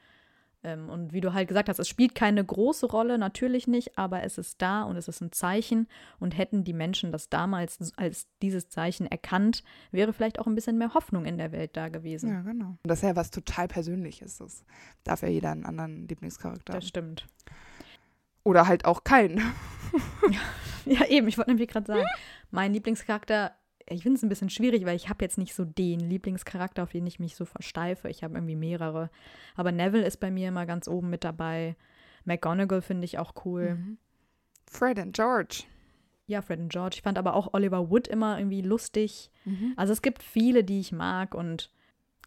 [0.64, 4.25] Ähm, und wie du halt gesagt hast, es spielt keine große Rolle, natürlich nicht, aber
[4.25, 5.88] es ist da und es ist ein Zeichen.
[6.18, 10.79] Und hätten die Menschen das damals als dieses Zeichen erkannt, wäre vielleicht auch ein bisschen
[10.79, 12.31] mehr Hoffnung in der Welt da gewesen.
[12.31, 12.71] Ja, genau.
[12.71, 14.38] Und das ist ja was total Persönliches.
[14.38, 14.64] Das
[15.05, 17.27] darf ja jeder einen anderen Lieblingscharakter Das stimmt.
[18.42, 19.42] Oder halt auch keinen.
[20.88, 22.07] Ja, eben, ich wollte nämlich gerade sagen,
[22.51, 23.53] mein Lieblingscharakter,
[23.90, 26.92] ich finde es ein bisschen schwierig, weil ich habe jetzt nicht so den Lieblingscharakter, auf
[26.92, 28.09] den ich mich so versteife.
[28.09, 29.11] Ich habe irgendwie mehrere.
[29.57, 31.77] Aber Neville ist bei mir immer ganz oben mit dabei.
[32.24, 33.74] McGonagall finde ich auch cool.
[33.74, 33.98] Mhm.
[34.70, 35.64] Fred und George.
[36.27, 36.96] Ja, Fred und George.
[36.96, 39.31] Ich fand aber auch Oliver Wood immer irgendwie lustig.
[39.44, 39.72] Mhm.
[39.77, 41.72] Also es gibt viele, die ich mag und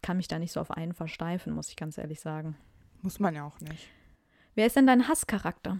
[0.02, 2.56] kann mich da nicht so auf einen versteifen, muss ich ganz ehrlich sagen.
[3.02, 3.88] Muss man ja auch nicht.
[4.54, 5.78] Wer ist denn dein Hasscharakter?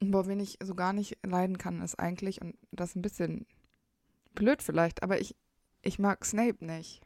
[0.00, 3.46] Boah, wen ich so gar nicht leiden kann, ist eigentlich, und das ein bisschen
[4.34, 5.34] blöd vielleicht, aber ich,
[5.82, 7.00] ich mag Snape nicht.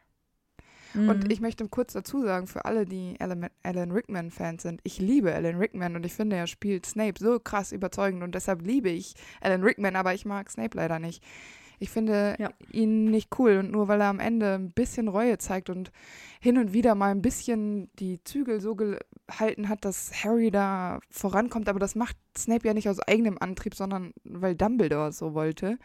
[0.95, 1.09] Mhm.
[1.09, 5.35] Und ich möchte kurz dazu sagen, für alle, die Alan, Alan Rickman-Fans sind, ich liebe
[5.35, 9.15] Alan Rickman und ich finde, er spielt Snape so krass überzeugend und deshalb liebe ich
[9.41, 11.23] Alan Rickman, aber ich mag Snape leider nicht.
[11.79, 12.51] Ich finde Ja.
[12.73, 15.93] ihn nicht cool und nur weil er am Ende ein bisschen Reue zeigt und
[16.41, 21.69] hin und wieder mal ein bisschen die Zügel so gehalten hat, dass Harry da vorankommt,
[21.69, 25.79] aber das macht Snape ja nicht aus eigenem Antrieb, sondern weil Dumbledore so wollte.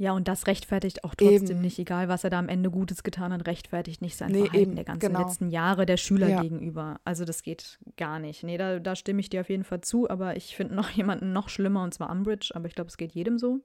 [0.00, 1.60] Ja, und das rechtfertigt auch trotzdem Eben.
[1.60, 4.56] nicht, egal was er da am Ende Gutes getan hat, rechtfertigt nicht sein Nee, Verhalten
[4.62, 5.20] eben, der ganzen genau.
[5.26, 6.40] letzten Jahre der Schüler Ja.
[6.42, 7.00] gegenüber.
[7.04, 8.44] Also das geht gar nicht.
[8.44, 11.32] Nee, da, da stimme ich dir auf jeden Fall zu, aber ich finde noch jemanden
[11.32, 13.58] noch schlimmer und zwar Umbridge, aber ich glaube, es geht jedem so.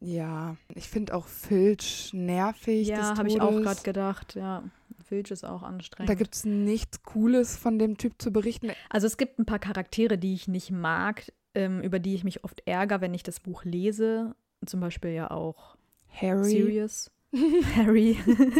[0.00, 2.88] Ja, ich finde auch Filch nervig.
[2.88, 4.62] ja, habe ich auch gerade gedacht, ja.
[5.06, 6.10] Filch ist auch anstrengend.
[6.10, 8.70] Da gibt es nichts Cooles von dem Typ zu berichten.
[8.90, 12.42] Also es gibt ein paar Charaktere, die ich nicht mag, ähm, über die ich mich
[12.44, 14.34] oft ärgere, wenn ich das Buch lese.
[14.66, 15.76] Zum Beispiel ja auch
[16.12, 16.44] Harry.
[16.44, 17.10] Sirius.
[17.76, 18.16] Harry.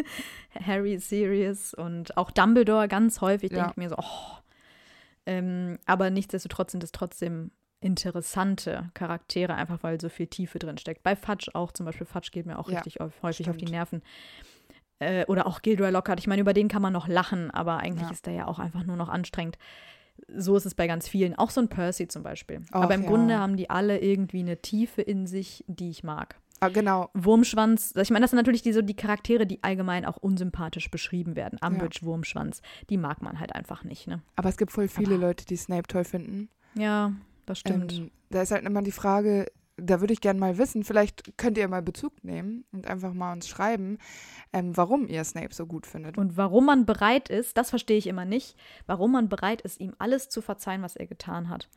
[0.67, 3.57] Harry, Sirius und auch Dumbledore ganz häufig Ja.
[3.59, 4.38] denke ich mir so, oh.
[5.27, 11.03] Ähm, aber nichtsdestotrotz sind es trotzdem interessante Charaktere, einfach weil so viel Tiefe drin steckt.
[11.03, 12.07] Bei Fudge auch zum Beispiel.
[12.07, 13.73] Fudge geht mir auch Ja, richtig auf, häufig auf die stimmt.
[13.73, 14.03] Nerven.
[14.99, 16.19] Äh, oder auch Gilderoy Lockhart.
[16.21, 18.12] Ich meine, über den kann man noch lachen, aber eigentlich Ja.
[18.12, 19.59] ist der ja auch einfach nur noch anstrengend.
[20.37, 21.35] So ist es bei ganz vielen.
[21.35, 22.62] Auch so ein Percy zum Beispiel.
[22.72, 23.09] Ach, aber im ja.
[23.09, 26.37] Grunde haben die alle irgendwie eine Tiefe in sich, die ich mag.
[26.61, 27.11] Ah, genau.
[27.14, 31.37] Wurmschwanz, ich meine, das sind natürlich die, so die Charaktere, die allgemein auch unsympathisch beschrieben
[31.37, 31.59] werden.
[31.64, 34.22] Umbridge, Wurmschwanz, die mag man halt einfach nicht, ne?
[34.37, 36.48] Aber es gibt voll viele Aber- Leute, die Snape toll finden.
[36.74, 37.12] Ja,
[37.44, 37.92] das stimmt.
[37.92, 39.46] Ähm, da ist halt immer die Frage,
[39.77, 43.33] da würde ich gerne mal wissen, vielleicht könnt ihr mal Bezug nehmen und einfach mal
[43.33, 43.99] uns schreiben,
[44.53, 46.17] ähm, warum ihr Snape so gut findet.
[46.17, 48.57] Und warum man bereit ist, das verstehe ich immer nicht,
[48.87, 51.69] warum man bereit ist, ihm alles zu verzeihen, was er getan hat.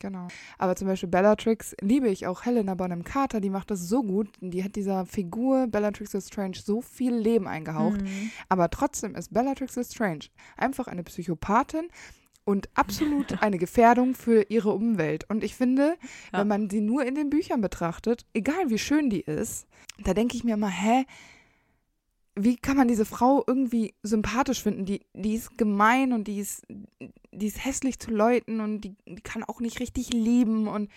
[0.00, 0.28] Genau.
[0.58, 4.28] Aber zum Beispiel Bellatrix liebe ich auch Helena Bonham Carter, die macht das so gut.
[4.40, 8.02] Die hat dieser Figur Bellatrix Lestrange so viel Leben eingehaucht.
[8.02, 8.30] Mhm.
[8.48, 10.26] Aber trotzdem ist Bellatrix Lestrange
[10.56, 11.88] einfach eine Psychopathin
[12.48, 15.28] und absolut eine Gefährdung für ihre Umwelt.
[15.28, 15.96] Und ich finde,
[16.32, 16.40] Ja.
[16.40, 19.66] wenn man sie nur in den Büchern betrachtet, egal wie schön die ist,
[20.02, 21.04] da denke ich mir immer, hä?
[22.40, 24.86] Wie kann man diese Frau irgendwie sympathisch finden?
[24.86, 26.64] Die, die ist gemein und die ist,
[27.32, 30.68] die ist hässlich zu Leuten und die, die kann auch nicht richtig lieben.
[30.68, 30.88] Und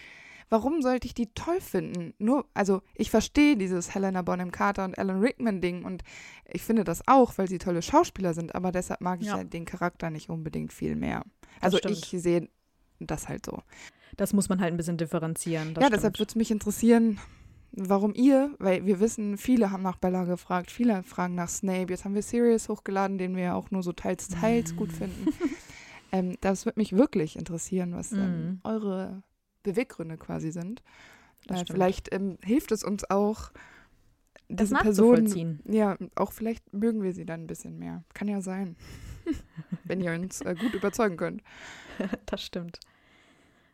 [0.49, 2.13] warum sollte ich die toll finden?
[2.19, 6.03] Nur, also ich verstehe dieses Helena Bonham Carter und Alan Rickman Ding und
[6.45, 9.33] ich finde das auch, weil sie tolle Schauspieler sind, aber deshalb mag ich Ja.
[9.37, 11.23] halt den Charakter nicht unbedingt viel mehr.
[11.59, 12.49] Also ich sehe
[12.99, 13.61] das halt so.
[14.17, 15.73] Das muss man halt ein bisschen differenzieren.
[15.79, 16.19] Ja, deshalb stimmt.
[16.19, 17.19] würde es mich interessieren,
[17.71, 21.91] warum ihr, weil wir wissen, viele haben nach Bella gefragt, viele fragen nach Snape.
[21.91, 25.27] Jetzt haben wir Sirius hochgeladen, den wir ja auch nur so teils, teils gut finden.
[26.11, 29.23] Ähm, das würde mich wirklich interessieren, was ähm, eure
[29.63, 30.83] Beweggründe quasi sind.
[31.47, 33.51] Äh, vielleicht ähm, hilft es uns auch,
[34.49, 35.61] das diese Person, nachzuvollziehen.
[35.65, 38.03] ja, auch vielleicht mögen wir sie dann ein bisschen mehr.
[38.13, 38.75] Kann ja sein.
[39.91, 41.43] Wenn ihr uns äh, gut überzeugen könnt.
[42.25, 42.79] Das stimmt.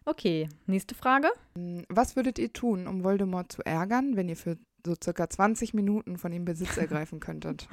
[0.03, 1.29] Okay, nächste Frage.
[1.55, 5.75] Ähm, Was würdet ihr tun, um Voldemort zu ärgern, wenn ihr für so circa 20
[5.75, 7.67] Minuten von ihm Besitz ergreifen könntet?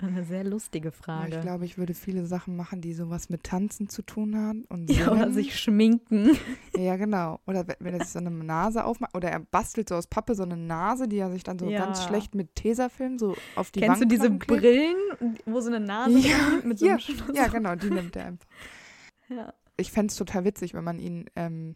[0.00, 1.34] Eine sehr lustige Ja, Frage.
[1.34, 4.64] ich glaube, ich würde viele Sachen machen, die sowas mit Tanzen zu tun haben.
[4.68, 6.36] Und ja, oder sich schminken.
[6.76, 7.40] Ja, genau.
[7.48, 9.16] Oder wenn- er sich so eine Nase aufmacht.
[9.16, 11.80] Oder er bastelt so aus Pappe so eine Nase, die er sich dann so Ja.
[11.84, 14.46] ganz schlecht mit Tesafilm so auf die Kennst du diese klebt.
[14.46, 14.96] Brillen,
[15.46, 17.22] wo so eine Nase Ja, mit so ja, einem Schluss?
[17.34, 18.46] Ja, genau, die nimmt er einfach.
[19.28, 19.52] Ja.
[19.76, 21.74] Ich fände es total witzig, wenn man ihn, ähm,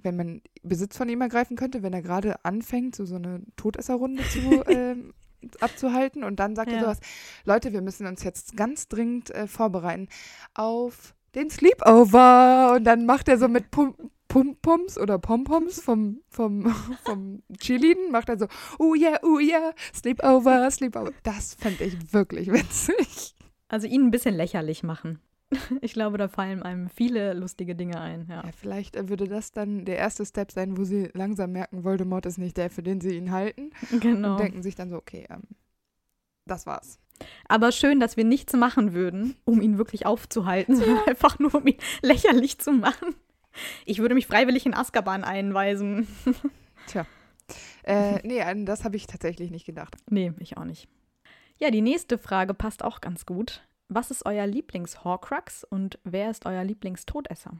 [0.00, 4.22] wenn man Besitz von ihm ergreifen könnte, wenn er gerade anfängt, so, so eine Todesserrunde
[4.28, 5.12] zu, ähm,
[5.60, 6.80] abzuhalten und dann sagt er Ja.
[6.84, 7.00] sowas,
[7.44, 10.08] Leute, wir müssen uns jetzt ganz dringend äh, vorbereiten
[10.54, 12.74] auf den Sleepover.
[12.76, 13.94] Und dann macht er so mit Pum
[14.28, 16.66] Pum-Pums oder Pompoms vom, vom,
[17.04, 18.46] vom Cheerleaden, macht er so,
[18.80, 21.12] oh yeah, oh yeah, Sleepover, Sleepover.
[21.22, 23.34] Das fand ich wirklich witzig.
[23.68, 25.20] Also ihn ein bisschen lächerlich machen.
[25.80, 28.26] Ich glaube, da fallen einem viele lustige Dinge ein.
[28.28, 28.44] Ja.
[28.44, 32.38] Ja, vielleicht würde das dann der erste Step sein, wo sie langsam merken, Voldemort ist
[32.38, 33.70] nicht der, für den sie ihn halten.
[34.00, 34.32] Genau.
[34.32, 35.42] Und denken sich dann so, okay, ähm,
[36.46, 36.98] das war's.
[37.48, 41.66] Aber schön, dass wir nichts machen würden, um ihn wirklich aufzuhalten, sondern einfach nur, um
[41.66, 43.14] ihn lächerlich zu machen.
[43.86, 46.06] Ich würde mich freiwillig in Azkaban einweisen.
[46.86, 47.06] Tja.
[47.84, 49.96] Äh, nee, an das habe ich tatsächlich nicht gedacht.
[50.10, 50.88] Nee, ich auch nicht.
[51.58, 53.62] Ja, die nächste Frage passt auch ganz gut.
[53.88, 57.52] Was ist euer Lieblings-Horcrux und wer ist euer Lieblingstodesser?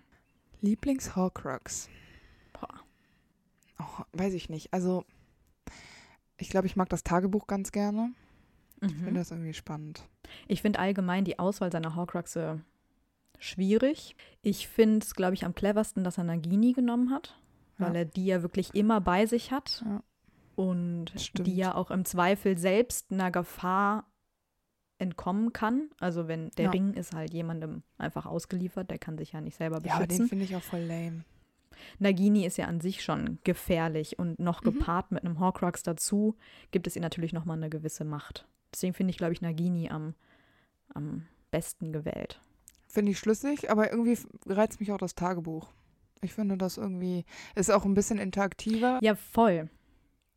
[0.60, 1.88] Lieblings-Horcrux.
[3.78, 4.72] Oh, weiß ich nicht.
[4.72, 5.04] Also,
[6.38, 8.12] ich glaube, ich mag das Tagebuch ganz gerne.
[8.80, 9.14] Ich finde Mhm.
[9.14, 10.02] das irgendwie spannend.
[10.48, 12.62] Ich finde allgemein die Auswahl seiner Horcruxe
[13.38, 14.16] schwierig.
[14.42, 17.38] Ich finde es, glaube ich, am cleversten, dass er Nagini genommen hat,
[17.78, 17.98] weil Ja.
[18.00, 20.02] er die ja wirklich immer bei sich hat Ja.
[20.56, 21.46] und Stimmt.
[21.46, 24.06] die ja auch im Zweifel selbst einer Gefahr
[24.98, 25.90] entkommen kann.
[26.00, 26.70] Also wenn der Ja.
[26.70, 30.08] Ring ist halt jemandem einfach ausgeliefert, der kann sich ja nicht selber Ja, aber den
[30.08, 30.28] beschützen.
[30.28, 31.24] finde ich auch voll lame.
[31.98, 34.64] Nagini ist ja an sich schon gefährlich und noch Mhm.
[34.78, 36.34] gepaart mit einem Horcrux dazu
[36.70, 38.46] gibt es ihr natürlich noch mal eine gewisse Macht.
[38.72, 40.14] Deswegen finde ich, glaube ich, Nagini am,
[40.94, 42.40] am besten gewählt.
[42.88, 45.70] Finde ich schlüssig, aber irgendwie reizt mich auch das Tagebuch.
[46.22, 48.98] Ich finde das irgendwie, ist auch ein bisschen interaktiver.
[49.02, 49.68] Ja, voll.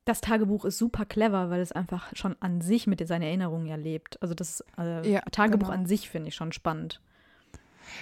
[0.10, 3.76] Das Tagebuch ist super clever, weil es einfach schon an sich mit seinen Erinnerungen ja
[3.76, 4.20] lebt.
[4.24, 5.80] Also das äh, Ja, Tagebuch genau.
[5.82, 7.00] an sich finde ich schon spannend.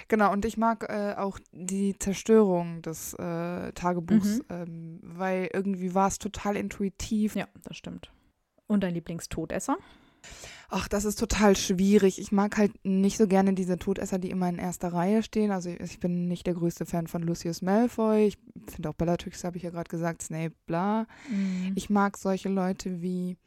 [0.08, 4.44] Genau, und ich mag äh, auch die Zerstörung des äh, Tagebuchs, Mhm.
[4.48, 7.36] ähm, weil irgendwie war es total intuitiv.
[7.36, 8.10] Ja, das stimmt.
[8.66, 9.76] Und dein Lieblingstodesser?
[10.70, 12.20] Ach, das ist total schwierig.
[12.20, 15.50] Ich mag halt nicht so gerne diese Todesser, die immer in erster Reihe stehen.
[15.50, 18.26] Also ich, bin nicht der größte Fan von Lucius Malfoy.
[18.26, 18.38] Ich
[18.70, 21.06] finde auch Bellatrix, habe ich ja gerade gesagt, Snape, bla.
[21.30, 21.72] Mhm.
[21.74, 23.38] Ich mag solche Leute wie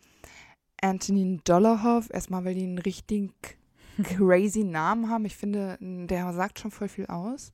[0.81, 3.31] Anthony Dollarhoff, erstmal, weil die einen richtig
[4.03, 5.25] crazy Namen haben.
[5.25, 7.51] Ich finde, der sagt schon voll viel aus.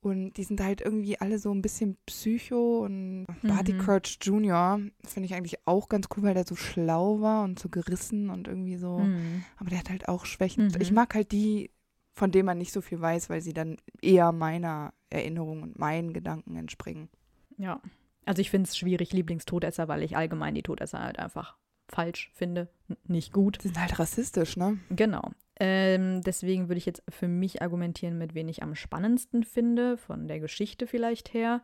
[0.00, 3.78] Und die sind halt irgendwie alle so ein bisschen Psycho und Barty Mhm.
[3.78, 4.80] Crouch Jr.
[5.04, 8.46] finde ich eigentlich auch ganz cool, weil der so schlau war und so gerissen und
[8.46, 8.98] irgendwie so.
[9.00, 9.44] Mhm.
[9.56, 10.68] Aber der hat halt auch Schwächen.
[10.68, 10.80] Mhm.
[10.80, 11.72] Ich mag halt die,
[12.14, 16.12] von denen man nicht so viel weiß, weil sie dann eher meiner Erinnerung und meinen
[16.12, 17.08] Gedanken entspringen.
[17.56, 17.80] Ja.
[18.24, 21.56] Also ich finde es schwierig, Lieblingstodesser, weil ich allgemein die Todesser halt einfach
[21.88, 22.68] falsch finde.
[23.06, 23.58] Nicht gut.
[23.64, 24.78] Die sind halt rassistisch, ne?
[24.90, 25.30] Genau.
[25.60, 30.28] Ähm, deswegen würde ich jetzt für mich argumentieren, mit wen ich am spannendsten finde, von
[30.28, 31.62] der Geschichte vielleicht her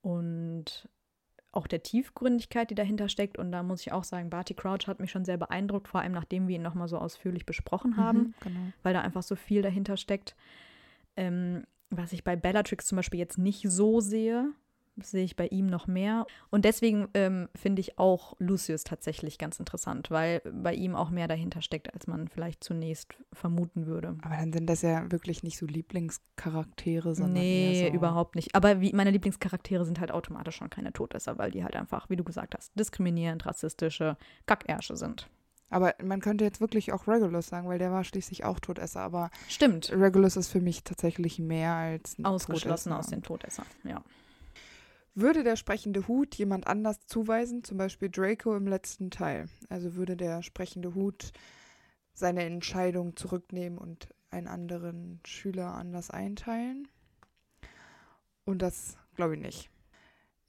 [0.00, 0.88] und
[1.52, 3.38] auch der Tiefgründigkeit, die dahinter steckt.
[3.38, 6.12] Und da muss ich auch sagen, Barty Crouch hat mich schon sehr beeindruckt, vor allem
[6.12, 8.60] nachdem wir ihn nochmal so ausführlich besprochen haben, Mhm, genau.
[8.82, 10.36] weil da einfach so viel dahinter steckt.
[11.16, 14.50] Ähm, was ich bei Bellatrix zum Beispiel jetzt nicht so sehe,
[15.02, 16.26] sehe ich bei ihm noch mehr.
[16.50, 21.28] Und deswegen ähm, finde ich auch Lucius tatsächlich ganz interessant, weil bei ihm auch mehr
[21.28, 24.16] dahinter steckt, als man vielleicht zunächst vermuten würde.
[24.22, 28.54] Aber dann sind das ja wirklich nicht so Lieblingscharaktere, sondern Nee, so überhaupt nicht.
[28.54, 32.16] Aber wie, meine Lieblingscharaktere sind halt automatisch schon keine Todesser, weil die halt einfach, wie
[32.16, 35.28] du gesagt hast, diskriminierend, rassistische Kackärsche sind.
[35.68, 39.00] Aber man könnte jetzt wirklich auch Regulus sagen, weil der war schließlich auch Todesser.
[39.00, 39.90] Aber Stimmt.
[39.92, 42.98] Regulus ist für mich tatsächlich mehr als ein Ausgeschlossen Todesser.
[42.98, 44.02] aus den Todessern, ja.
[45.18, 49.48] Würde der sprechende Hut jemand anders zuweisen, zum Beispiel Draco im letzten Teil?
[49.70, 51.32] Also würde der sprechende Hut
[52.12, 56.86] seine Entscheidung zurücknehmen und einen anderen Schüler anders einteilen?
[58.44, 59.70] Und das glaube ich nicht.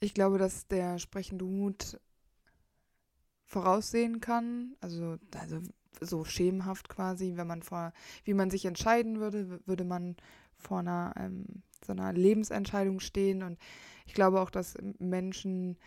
[0.01, 2.01] Ich glaube, dass der sprechende Hut
[3.45, 5.61] voraussehen kann, also, also
[6.01, 7.93] so schemenhaft quasi, wenn man vor,
[8.25, 10.17] wie man sich entscheiden würde, würde man
[10.57, 13.57] vor einer ähm, so einer Lebensentscheidung stehen und
[14.05, 15.77] ich glaube auch, dass Menschen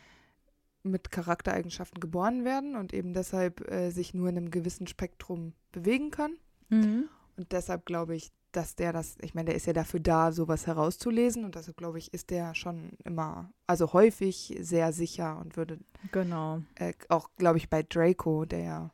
[0.82, 6.10] mit Charaktereigenschaften geboren werden und eben deshalb äh, sich nur in einem gewissen Spektrum bewegen
[6.10, 6.38] können.
[6.70, 7.08] Mhm.
[7.36, 10.66] Und deshalb glaube ich, dass der das, ich meine, der ist ja dafür da, sowas
[10.66, 15.78] herauszulesen und deshalb glaube ich, ist der schon immer, also häufig sehr sicher und würde
[16.12, 16.62] Genau.
[16.76, 18.90] äh, auch, glaube ich, bei Draco, der ja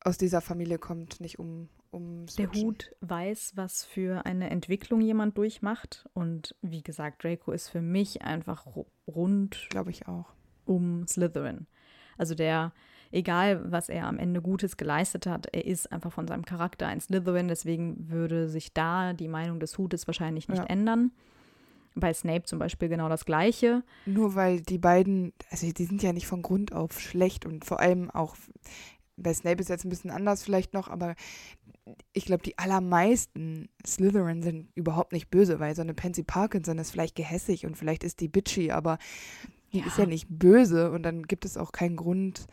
[0.00, 5.38] aus dieser Familie kommt, nicht um, um Der Hut weiß, was für eine Entwicklung jemand
[5.38, 6.06] durchmacht.
[6.12, 10.32] Und wie gesagt, Draco ist für mich einfach ru- rund glaube ich auch.
[10.66, 11.66] um Slytherin.
[12.18, 12.72] Also der,
[13.10, 17.00] egal was er am Ende Gutes geleistet hat, er ist einfach von seinem Charakter ein
[17.00, 17.48] Slytherin.
[17.48, 20.66] Deswegen würde sich da die Meinung des Hutes wahrscheinlich nicht Ja.
[20.66, 21.12] ändern.
[21.96, 23.84] Bei Snape zum Beispiel genau das Gleiche.
[24.04, 27.78] Nur weil die beiden, also die sind ja nicht von Grund auf schlecht und vor
[27.78, 28.34] allem auch
[29.16, 31.14] bei Snape ist jetzt ein bisschen anders vielleicht noch, aber
[32.12, 36.90] ich glaube, die allermeisten Slytherin sind überhaupt nicht böse, weil so eine Pansy Parkinson ist
[36.90, 38.98] vielleicht gehässig und vielleicht ist die bitchy, aber
[39.72, 39.86] die ja.
[39.86, 42.46] ist ja nicht böse und dann gibt es auch keinen Grund,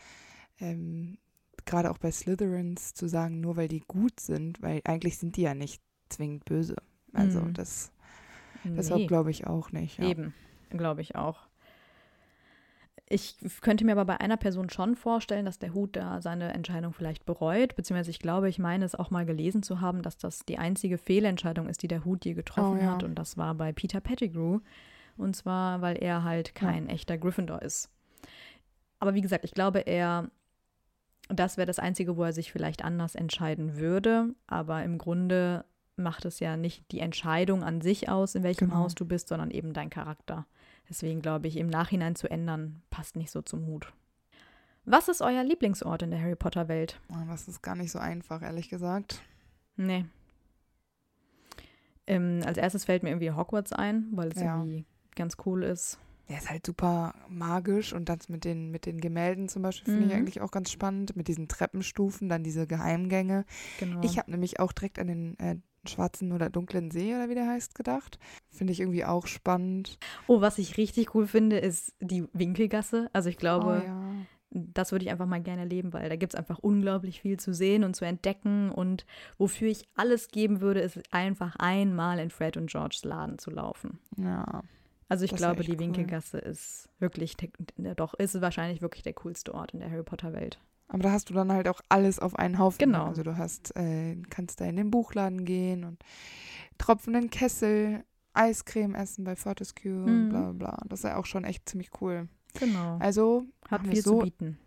[0.59, 1.17] ähm,
[1.65, 5.43] gerade auch bei Slytherins zu sagen, nur weil die gut sind, weil eigentlich sind die
[5.43, 6.75] ja nicht zwingend böse.
[7.13, 7.53] Also mhm.
[7.53, 7.91] das,
[8.63, 9.07] deshalb nee.
[9.07, 9.99] glaube ich auch nicht.
[9.99, 10.09] Ja.
[10.09, 10.33] Eben,
[10.69, 11.47] glaube ich auch.
[13.13, 16.93] Ich könnte mir aber bei einer Person schon vorstellen, dass der Hut da seine Entscheidung
[16.93, 20.45] vielleicht bereut, beziehungsweise ich glaube, ich meine es auch mal gelesen zu haben, dass das
[20.45, 22.93] die einzige Fehlentscheidung ist, die der Hut je getroffen oh, ja.
[22.93, 24.59] hat und das war bei Peter Pettigrew
[25.17, 26.93] und zwar, weil er halt kein ja.
[26.93, 27.89] echter Gryffindor ist.
[28.99, 30.29] Aber wie gesagt, ich glaube, er
[31.27, 34.33] das wäre das Einzige, wo er sich vielleicht anders entscheiden würde.
[34.47, 38.81] Aber im Grunde macht es ja nicht die Entscheidung an sich aus, in welchem genau.
[38.81, 40.45] Haus du bist, sondern eben dein Charakter.
[40.89, 43.93] Deswegen glaube ich, im Nachhinein zu ändern, passt nicht so zum Hut.
[44.85, 46.99] Was ist euer Lieblingsort in der Harry Potter Welt?
[47.09, 49.21] Oh, das ist gar nicht so einfach, ehrlich gesagt.
[49.77, 50.05] Nee.
[52.07, 54.57] Ähm, als erstes fällt mir irgendwie Hogwarts ein, weil es ja.
[54.57, 55.99] irgendwie ganz cool ist.
[56.29, 60.05] Der ist halt super magisch und das mit den, mit den Gemälden zum Beispiel finde
[60.05, 60.11] mhm.
[60.11, 61.15] ich eigentlich auch ganz spannend.
[61.15, 63.45] Mit diesen Treppenstufen, dann diese Geheimgänge.
[63.79, 64.01] Genau.
[64.01, 67.47] Ich habe nämlich auch direkt an den äh, schwarzen oder dunklen See oder wie der
[67.47, 68.19] heißt gedacht.
[68.49, 69.97] Finde ich irgendwie auch spannend.
[70.27, 73.09] Oh, was ich richtig cool finde, ist die Winkelgasse.
[73.13, 74.13] Also ich glaube, oh, ja.
[74.51, 77.53] das würde ich einfach mal gerne erleben, weil da gibt es einfach unglaublich viel zu
[77.53, 78.69] sehen und zu entdecken.
[78.71, 79.05] Und
[79.37, 83.99] wofür ich alles geben würde, ist einfach einmal in Fred und Georges Laden zu laufen.
[84.17, 84.63] Ja.
[85.09, 87.35] Also ich glaube, die Winkelgasse ist wirklich,
[87.97, 90.57] doch, ist wahrscheinlich wirklich der coolste Ort in der Harry Potter Welt.
[90.91, 92.79] Aber da hast du dann halt auch alles auf einen Haufen.
[92.79, 92.97] Ne?
[92.97, 93.05] Genau.
[93.05, 96.03] Also du hast, äh, kannst da in den Buchladen gehen und
[96.77, 100.05] tropfenden Kessel, Eiscreme essen bei Fortescue mhm.
[100.05, 100.83] und bla bla.
[100.89, 102.27] Das ist ja auch schon echt ziemlich cool.
[102.59, 102.97] Genau.
[102.99, 104.57] Also hat viel so, zu bieten.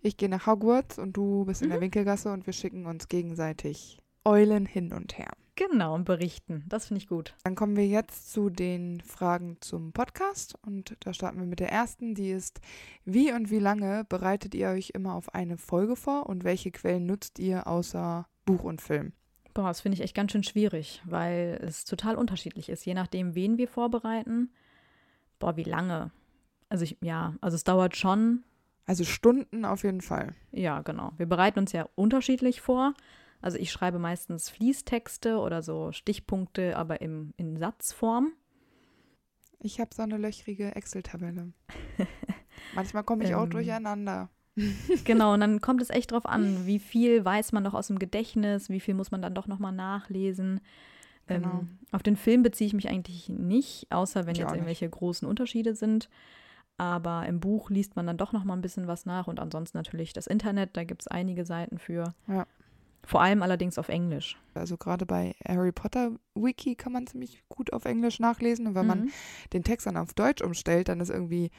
[0.00, 1.66] Ich gehe nach Hogwarts und du bist mhm.
[1.66, 1.82] in der mhm.
[1.82, 5.32] Winkelgasse und wir schicken uns gegenseitig Eulen hin und her.
[5.58, 6.62] Genau, und berichten.
[6.68, 7.34] Das finde ich gut.
[7.42, 11.72] Dann kommen wir jetzt zu den Fragen zum Podcast und da starten wir mit der
[11.72, 12.60] ersten, die ist,
[13.04, 17.06] wie und wie lange bereitet ihr euch immer auf eine Folge vor und welche Quellen
[17.06, 19.14] nutzt ihr außer Buch und Film?
[19.52, 23.34] Boah, das finde ich echt ganz schön schwierig, weil es total unterschiedlich ist, je nachdem,
[23.34, 24.52] wen wir vorbereiten.
[25.40, 26.12] Boah, wie lange?
[26.68, 28.44] Also ich, ja, also es dauert schon.
[28.86, 30.36] Also Stunden auf jeden Fall.
[30.52, 31.14] Ja, genau.
[31.16, 32.94] Wir bereiten uns ja unterschiedlich vor.
[33.40, 38.32] Also ich schreibe meistens Fließtexte oder so Stichpunkte, aber im, in Satzform.
[39.60, 41.52] Ich habe so eine löchrige Excel-Tabelle.
[42.74, 44.28] Manchmal komme ich auch ähm, durcheinander.
[45.04, 47.98] genau, und dann kommt es echt drauf an, wie viel weiß man noch aus dem
[47.98, 50.60] Gedächtnis, wie viel muss man dann doch nochmal nachlesen.
[51.28, 51.58] Ähm, genau.
[51.60, 55.28] Ähm, auf den Film beziehe ich mich eigentlich nicht, außer wenn ich jetzt irgendwelche großen
[55.28, 56.08] Unterschiede sind.
[56.76, 60.12] Aber im Buch liest man dann doch nochmal ein bisschen was nach und ansonsten natürlich
[60.12, 62.14] das Internet, da gibt es einige Seiten für.
[62.28, 62.46] Ja.
[63.04, 64.38] Vor allem allerdings auf Englisch.
[64.54, 68.66] Also gerade bei Harry Potter Wiki kann man ziemlich gut auf Englisch nachlesen.
[68.66, 68.88] Und wenn mhm.
[68.88, 69.10] man
[69.52, 71.50] den Text dann auf Deutsch umstellt, dann ist irgendwie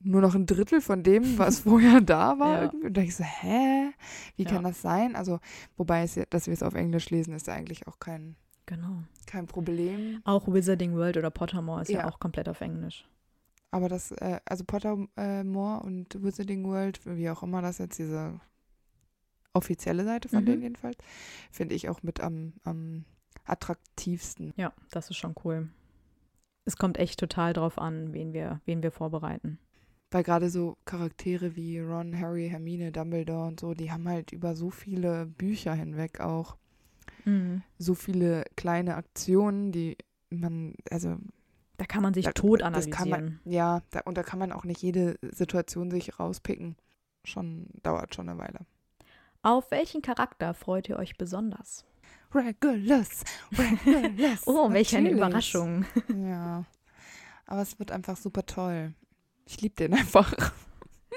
[0.00, 2.64] nur noch ein Drittel von dem, was vorher da war.
[2.64, 2.70] Ja.
[2.70, 3.90] Und da ich so, hä?
[4.36, 4.50] Wie ja.
[4.50, 5.16] kann das sein?
[5.16, 5.40] Also,
[5.76, 9.02] wobei es dass wir es auf Englisch lesen, ist ja eigentlich auch kein, genau.
[9.26, 10.20] kein Problem.
[10.24, 13.08] Auch Wizarding World oder Pottermore ist ja, ja auch komplett auf Englisch.
[13.70, 18.40] Aber das, äh, also Pottermore und Wizarding World, wie auch immer das jetzt diese
[19.54, 20.46] offizielle Seite von mhm.
[20.46, 20.98] denen jedenfalls,
[21.50, 23.04] finde ich auch mit am, am
[23.44, 24.52] attraktivsten.
[24.56, 25.68] Ja, das ist schon cool.
[26.66, 29.58] Es kommt echt total drauf an, wen wir, wen wir vorbereiten.
[30.10, 34.54] Weil gerade so Charaktere wie Ron, Harry, Hermine, Dumbledore und so, die haben halt über
[34.54, 36.56] so viele Bücher hinweg auch
[37.24, 37.62] mhm.
[37.78, 39.96] so viele kleine Aktionen, die
[40.30, 41.16] man, also
[41.76, 43.10] da kann man sich da, tot analysieren.
[43.10, 46.76] Man, ja, da, und da kann man auch nicht jede Situation sich rauspicken.
[47.24, 48.60] Schon dauert schon eine Weile.
[49.44, 51.84] Auf welchen Charakter freut ihr euch besonders?
[52.34, 54.42] Regulus, Regulus.
[54.46, 55.84] oh, welche eine Überraschung.
[56.16, 56.64] Ja,
[57.46, 58.94] aber es wird einfach super toll.
[59.44, 60.32] Ich liebe den einfach.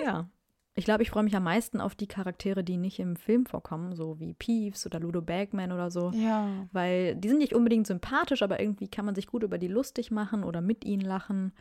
[0.04, 0.30] Ja.
[0.76, 3.96] Ich glaube, ich freue mich am meisten auf die Charaktere, die nicht im Film vorkommen,
[3.96, 6.12] so wie Peeves oder Ludo Bagman oder so.
[6.12, 6.48] Ja.
[6.72, 10.12] Weil die sind nicht unbedingt sympathisch, aber irgendwie kann man sich gut über die lustig
[10.12, 11.52] machen oder mit ihnen lachen.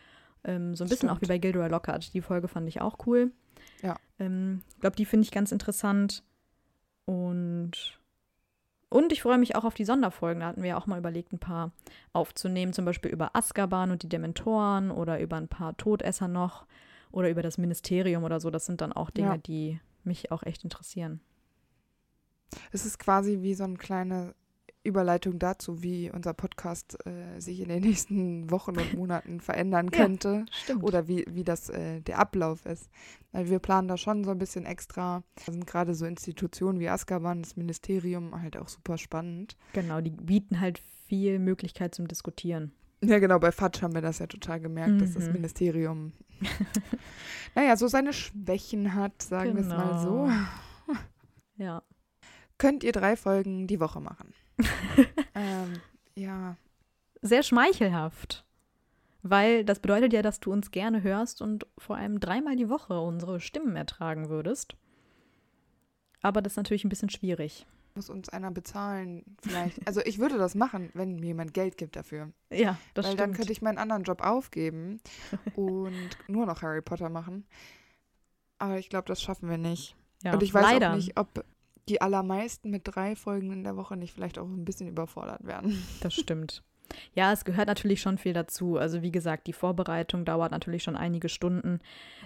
[0.45, 1.13] Ähm, so ein bisschen Stimmt.
[1.13, 2.13] auch wie bei Gilderoy Lockhart.
[2.13, 3.33] Die Folge fand ich auch cool.
[3.83, 3.97] Ja.
[4.19, 6.23] Ich ähm, glaube, die finde ich ganz interessant.
[7.07, 7.99] Und,
[8.91, 10.41] und ich freue mich auch auf die Sonderfolgen.
[10.41, 11.73] Da hatten wir ja auch mal überlegt, ein paar
[12.13, 16.67] aufzunehmen, zum Beispiel über Azkaban und die Dementoren oder über ein paar Todesser noch
[17.11, 18.51] oder über das Ministerium oder so.
[18.51, 19.39] Das sind dann auch Dinge, ja.
[19.39, 21.21] die mich auch echt interessieren.
[22.73, 24.35] Es ist quasi wie so ein kleiner
[24.87, 29.99] Überleitung dazu, wie unser Podcast äh, sich in den nächsten Wochen und Monaten verändern Ja,
[29.99, 30.83] könnte Stimmt.
[30.83, 32.89] oder wie, wie das äh, der Ablauf ist.
[33.33, 35.23] Weil wir planen da schon so ein bisschen extra.
[35.45, 39.57] Da sind gerade so Institutionen wie Azkaban, das Ministerium halt auch super spannend.
[39.73, 42.73] Genau, die bieten halt viel Möglichkeit zum Diskutieren.
[43.05, 45.33] Ja, genau, bei Fatsch haben wir das ja total gemerkt, dass das Mhm.
[45.35, 46.13] Ministerium,
[47.55, 50.25] naja, so seine Schwächen hat, sagen wir es mal so.
[50.25, 50.99] Genau.
[51.59, 51.83] Ja.
[52.59, 54.35] Könnt ihr drei Folgen die Woche machen?
[55.35, 55.81] ähm,
[56.15, 56.57] ja,
[57.23, 58.45] Sehr schmeichelhaft.
[59.23, 63.01] Weil das bedeutet ja, dass du uns gerne hörst und vor allem dreimal die Woche
[63.01, 64.77] unsere Stimmen ertragen würdest.
[66.23, 67.67] Aber das ist natürlich ein bisschen schwierig.
[67.97, 69.85] muss uns einer bezahlen, vielleicht.
[69.87, 72.31] Also ich würde das machen, wenn mir jemand Geld gibt dafür.
[72.53, 73.21] Ja, das Weil stimmt.
[73.21, 75.01] dann könnte ich meinen anderen Job aufgeben
[75.57, 77.47] und nur noch Harry Potter machen.
[78.59, 79.97] Aber ich glaube, das schaffen wir nicht.
[80.23, 80.93] ja, und ich weiß leider.
[80.93, 81.45] auch nicht, ob
[81.89, 85.83] die allermeisten mit drei Folgen in der Woche nicht vielleicht auch ein bisschen überfordert werden.
[86.01, 86.63] Das stimmt.
[87.15, 88.77] Ja, es gehört natürlich schon viel dazu.
[88.77, 91.81] Also wie gesagt, die Vorbereitung dauert natürlich schon einige Stunden.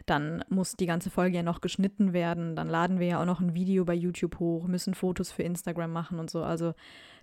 [0.06, 2.56] Dann muss die ganze Folge ja noch geschnitten werden.
[2.56, 5.92] Dann laden wir ja auch noch ein Video bei YouTube hoch, müssen Fotos für Instagram
[5.92, 6.42] machen und so.
[6.42, 6.74] Also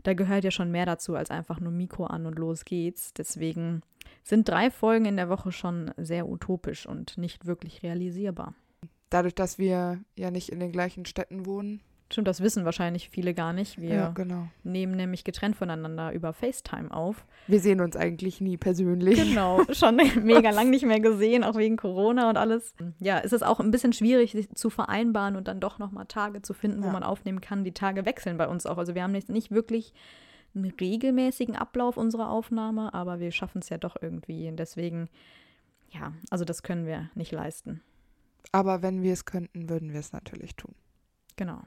[0.03, 3.13] da gehört ja schon mehr dazu als einfach nur Mikro an und los geht's.
[3.13, 3.81] Deswegen
[4.23, 8.55] sind drei Folgen in der Woche schon sehr utopisch und nicht wirklich realisierbar.
[9.09, 11.81] Dadurch, dass wir ja nicht in den gleichen Städten wohnen.
[12.09, 13.81] Stimmt, das wissen wahrscheinlich viele gar nicht.
[13.81, 14.47] Wir Ja, genau.
[14.63, 17.25] nehmen nämlich getrennt voneinander über FaceTime auf.
[17.47, 19.17] Wir sehen uns eigentlich nie persönlich.
[19.17, 22.73] Genau, schon mega lang nicht mehr gesehen, auch wegen Corona und alles.
[22.99, 26.41] Ja, es ist auch ein bisschen schwierig sich zu vereinbaren und dann doch nochmal Tage
[26.41, 26.93] zu finden, wo Ja.
[26.93, 27.65] man aufnehmen kann.
[27.65, 28.77] Die Tage wechseln bei uns auch.
[28.77, 29.93] Also wir haben nicht, nicht wirklich
[30.55, 34.47] einen regelmäßigen Ablauf unserer Aufnahme, aber wir schaffen es ja doch irgendwie.
[34.47, 35.09] Und deswegen,
[35.89, 37.81] ja, also das können wir nicht leisten.
[38.53, 40.73] Aber wenn wir es könnten, würden wir es natürlich tun.
[41.35, 41.59] Genau.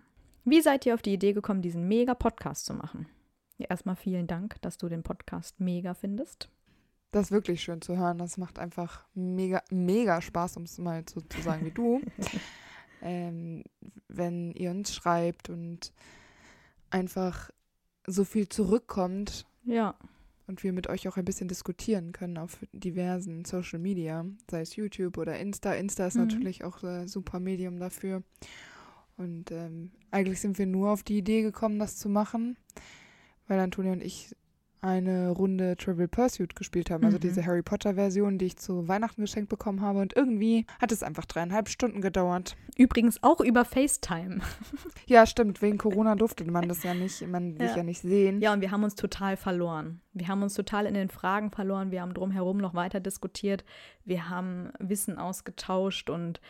[0.45, 3.07] Wie seid ihr auf die Idee gekommen, diesen mega Podcast zu machen?
[3.59, 6.49] Ja, erstmal vielen Dank, dass du den Podcast mega findest.
[7.13, 8.19] Das ist wirklich schön zu hören.
[8.19, 12.01] Das macht einfach mega, mega Spaß, um es mal so zu sagen wie du.
[13.03, 13.65] ähm,
[14.09, 15.93] wenn ihr uns schreibt und
[16.91, 17.51] einfach
[18.07, 19.95] so viel zurückkommt Ja,
[20.47, 24.75] und wir mit euch auch ein bisschen diskutieren können auf diversen Social Media, sei es
[24.75, 25.75] YouTube oder Insta.
[25.75, 26.23] Insta ist Mhm.
[26.23, 28.23] natürlich auch ein super Medium dafür.
[29.21, 32.57] Und ähm, eigentlich sind wir nur auf die Idee gekommen, das zu machen,
[33.49, 34.35] weil Antonia und ich
[34.83, 37.21] eine Runde Trivial Pursuit gespielt haben, also Mhm.
[37.21, 39.99] diese Harry Potter Version, die ich zu Weihnachten geschenkt bekommen habe.
[40.01, 42.57] Und irgendwie hat es einfach dreieinhalb Stunden gedauert.
[42.79, 44.39] übrigens auch über FaceTime.
[45.07, 47.77] Ja, stimmt, wegen Corona durfte man das ja nicht, man sich Ja.
[47.79, 48.41] ja nicht sehen.
[48.41, 50.01] Ja, und wir haben uns total verloren.
[50.15, 51.91] Wir haben uns total in den Fragen verloren.
[51.91, 53.65] Wir haben drumherum noch weiter diskutiert.
[54.07, 56.41] Wir haben Wissen ausgetauscht und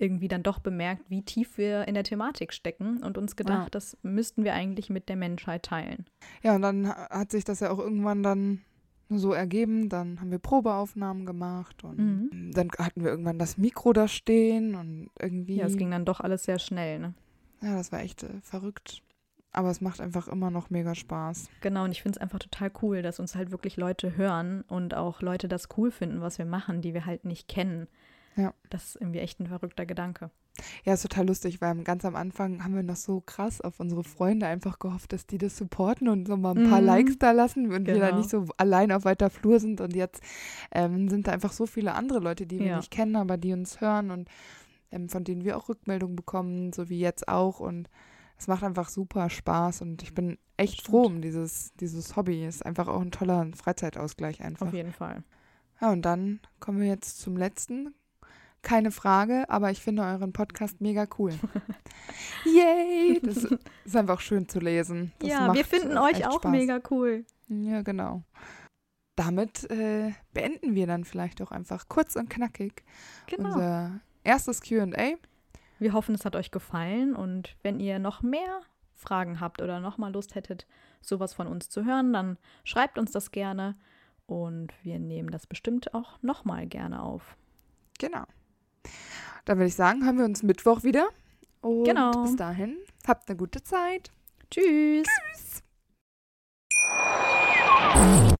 [0.00, 3.70] irgendwie dann doch bemerkt, wie tief wir in der Thematik stecken und uns gedacht, Ja.
[3.70, 6.06] das müssten wir eigentlich mit der Menschheit teilen.
[6.42, 8.60] Ja, und dann ha- hat sich das ja auch irgendwann dann
[9.08, 9.88] so ergeben.
[9.88, 12.52] Dann haben wir Probeaufnahmen gemacht und Mhm.
[12.52, 15.56] dann hatten wir irgendwann das Mikro da stehen und irgendwie.
[15.56, 16.98] Ja, es ging dann doch alles sehr schnell.
[16.98, 17.14] Ne?
[17.62, 19.02] ja, das war echt äh, verrückt.
[19.52, 21.50] Aber es macht einfach immer noch mega Spaß.
[21.60, 24.94] Genau, und ich finde es einfach total cool, dass uns halt wirklich Leute hören und
[24.94, 27.88] auch Leute das cool finden, was wir machen, die wir halt nicht kennen.
[28.36, 28.54] Ja.
[28.70, 30.30] Das ist irgendwie echt ein verrückter Gedanke.
[30.84, 34.04] Ja, ist total lustig, weil ganz am Anfang haben wir noch so krass auf unsere
[34.04, 36.86] Freunde einfach gehofft, dass die das supporten und so mal ein paar Mhm.
[36.86, 38.18] Likes da lassen und wir da Genau.
[38.18, 39.80] nicht so allein auf weiter Flur sind.
[39.80, 40.22] Und jetzt
[40.72, 42.76] ähm, sind da einfach so viele andere Leute, die wir Ja.
[42.76, 44.28] nicht kennen, aber die uns hören und
[44.92, 47.60] ähm, von denen wir auch Rückmeldungen bekommen, so wie jetzt auch.
[47.60, 47.88] Und
[48.36, 52.44] es macht einfach super Spaß und ich bin echt froh um dieses, dieses Hobby.
[52.44, 54.66] Ist einfach auch ein toller Freizeitausgleich einfach.
[54.68, 55.22] Auf jeden Fall.
[55.80, 57.94] Ja, und dann kommen wir jetzt zum letzten.
[58.62, 61.32] Keine Frage, aber ich finde euren Podcast mega cool.
[62.44, 63.20] Yay!
[63.22, 63.46] Das
[63.84, 65.12] ist einfach schön zu lesen.
[65.18, 66.50] Das ja, wir finden euch auch Spaß.
[66.52, 67.24] mega cool.
[67.48, 68.22] Ja, genau.
[69.16, 72.84] Damit äh, beenden wir dann vielleicht auch einfach kurz und knackig
[73.26, 73.54] Genau.
[73.54, 75.14] unser erstes QA.
[75.78, 78.60] Wir hoffen, es hat euch gefallen und wenn ihr noch mehr
[78.94, 80.66] Fragen habt oder noch mal Lust hättet,
[81.00, 83.76] sowas von uns zu hören, dann schreibt uns das gerne
[84.26, 87.36] und wir nehmen das bestimmt auch noch mal gerne auf.
[87.98, 88.24] Genau.
[89.44, 91.08] Dann würde ich sagen, hören wir uns Mittwoch wieder.
[91.60, 92.22] Und Genau.
[92.22, 92.76] bis dahin,
[93.06, 94.10] habt eine gute Zeit.
[94.50, 95.06] Tschüss.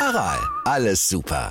[0.00, 1.46] Aral, alles super.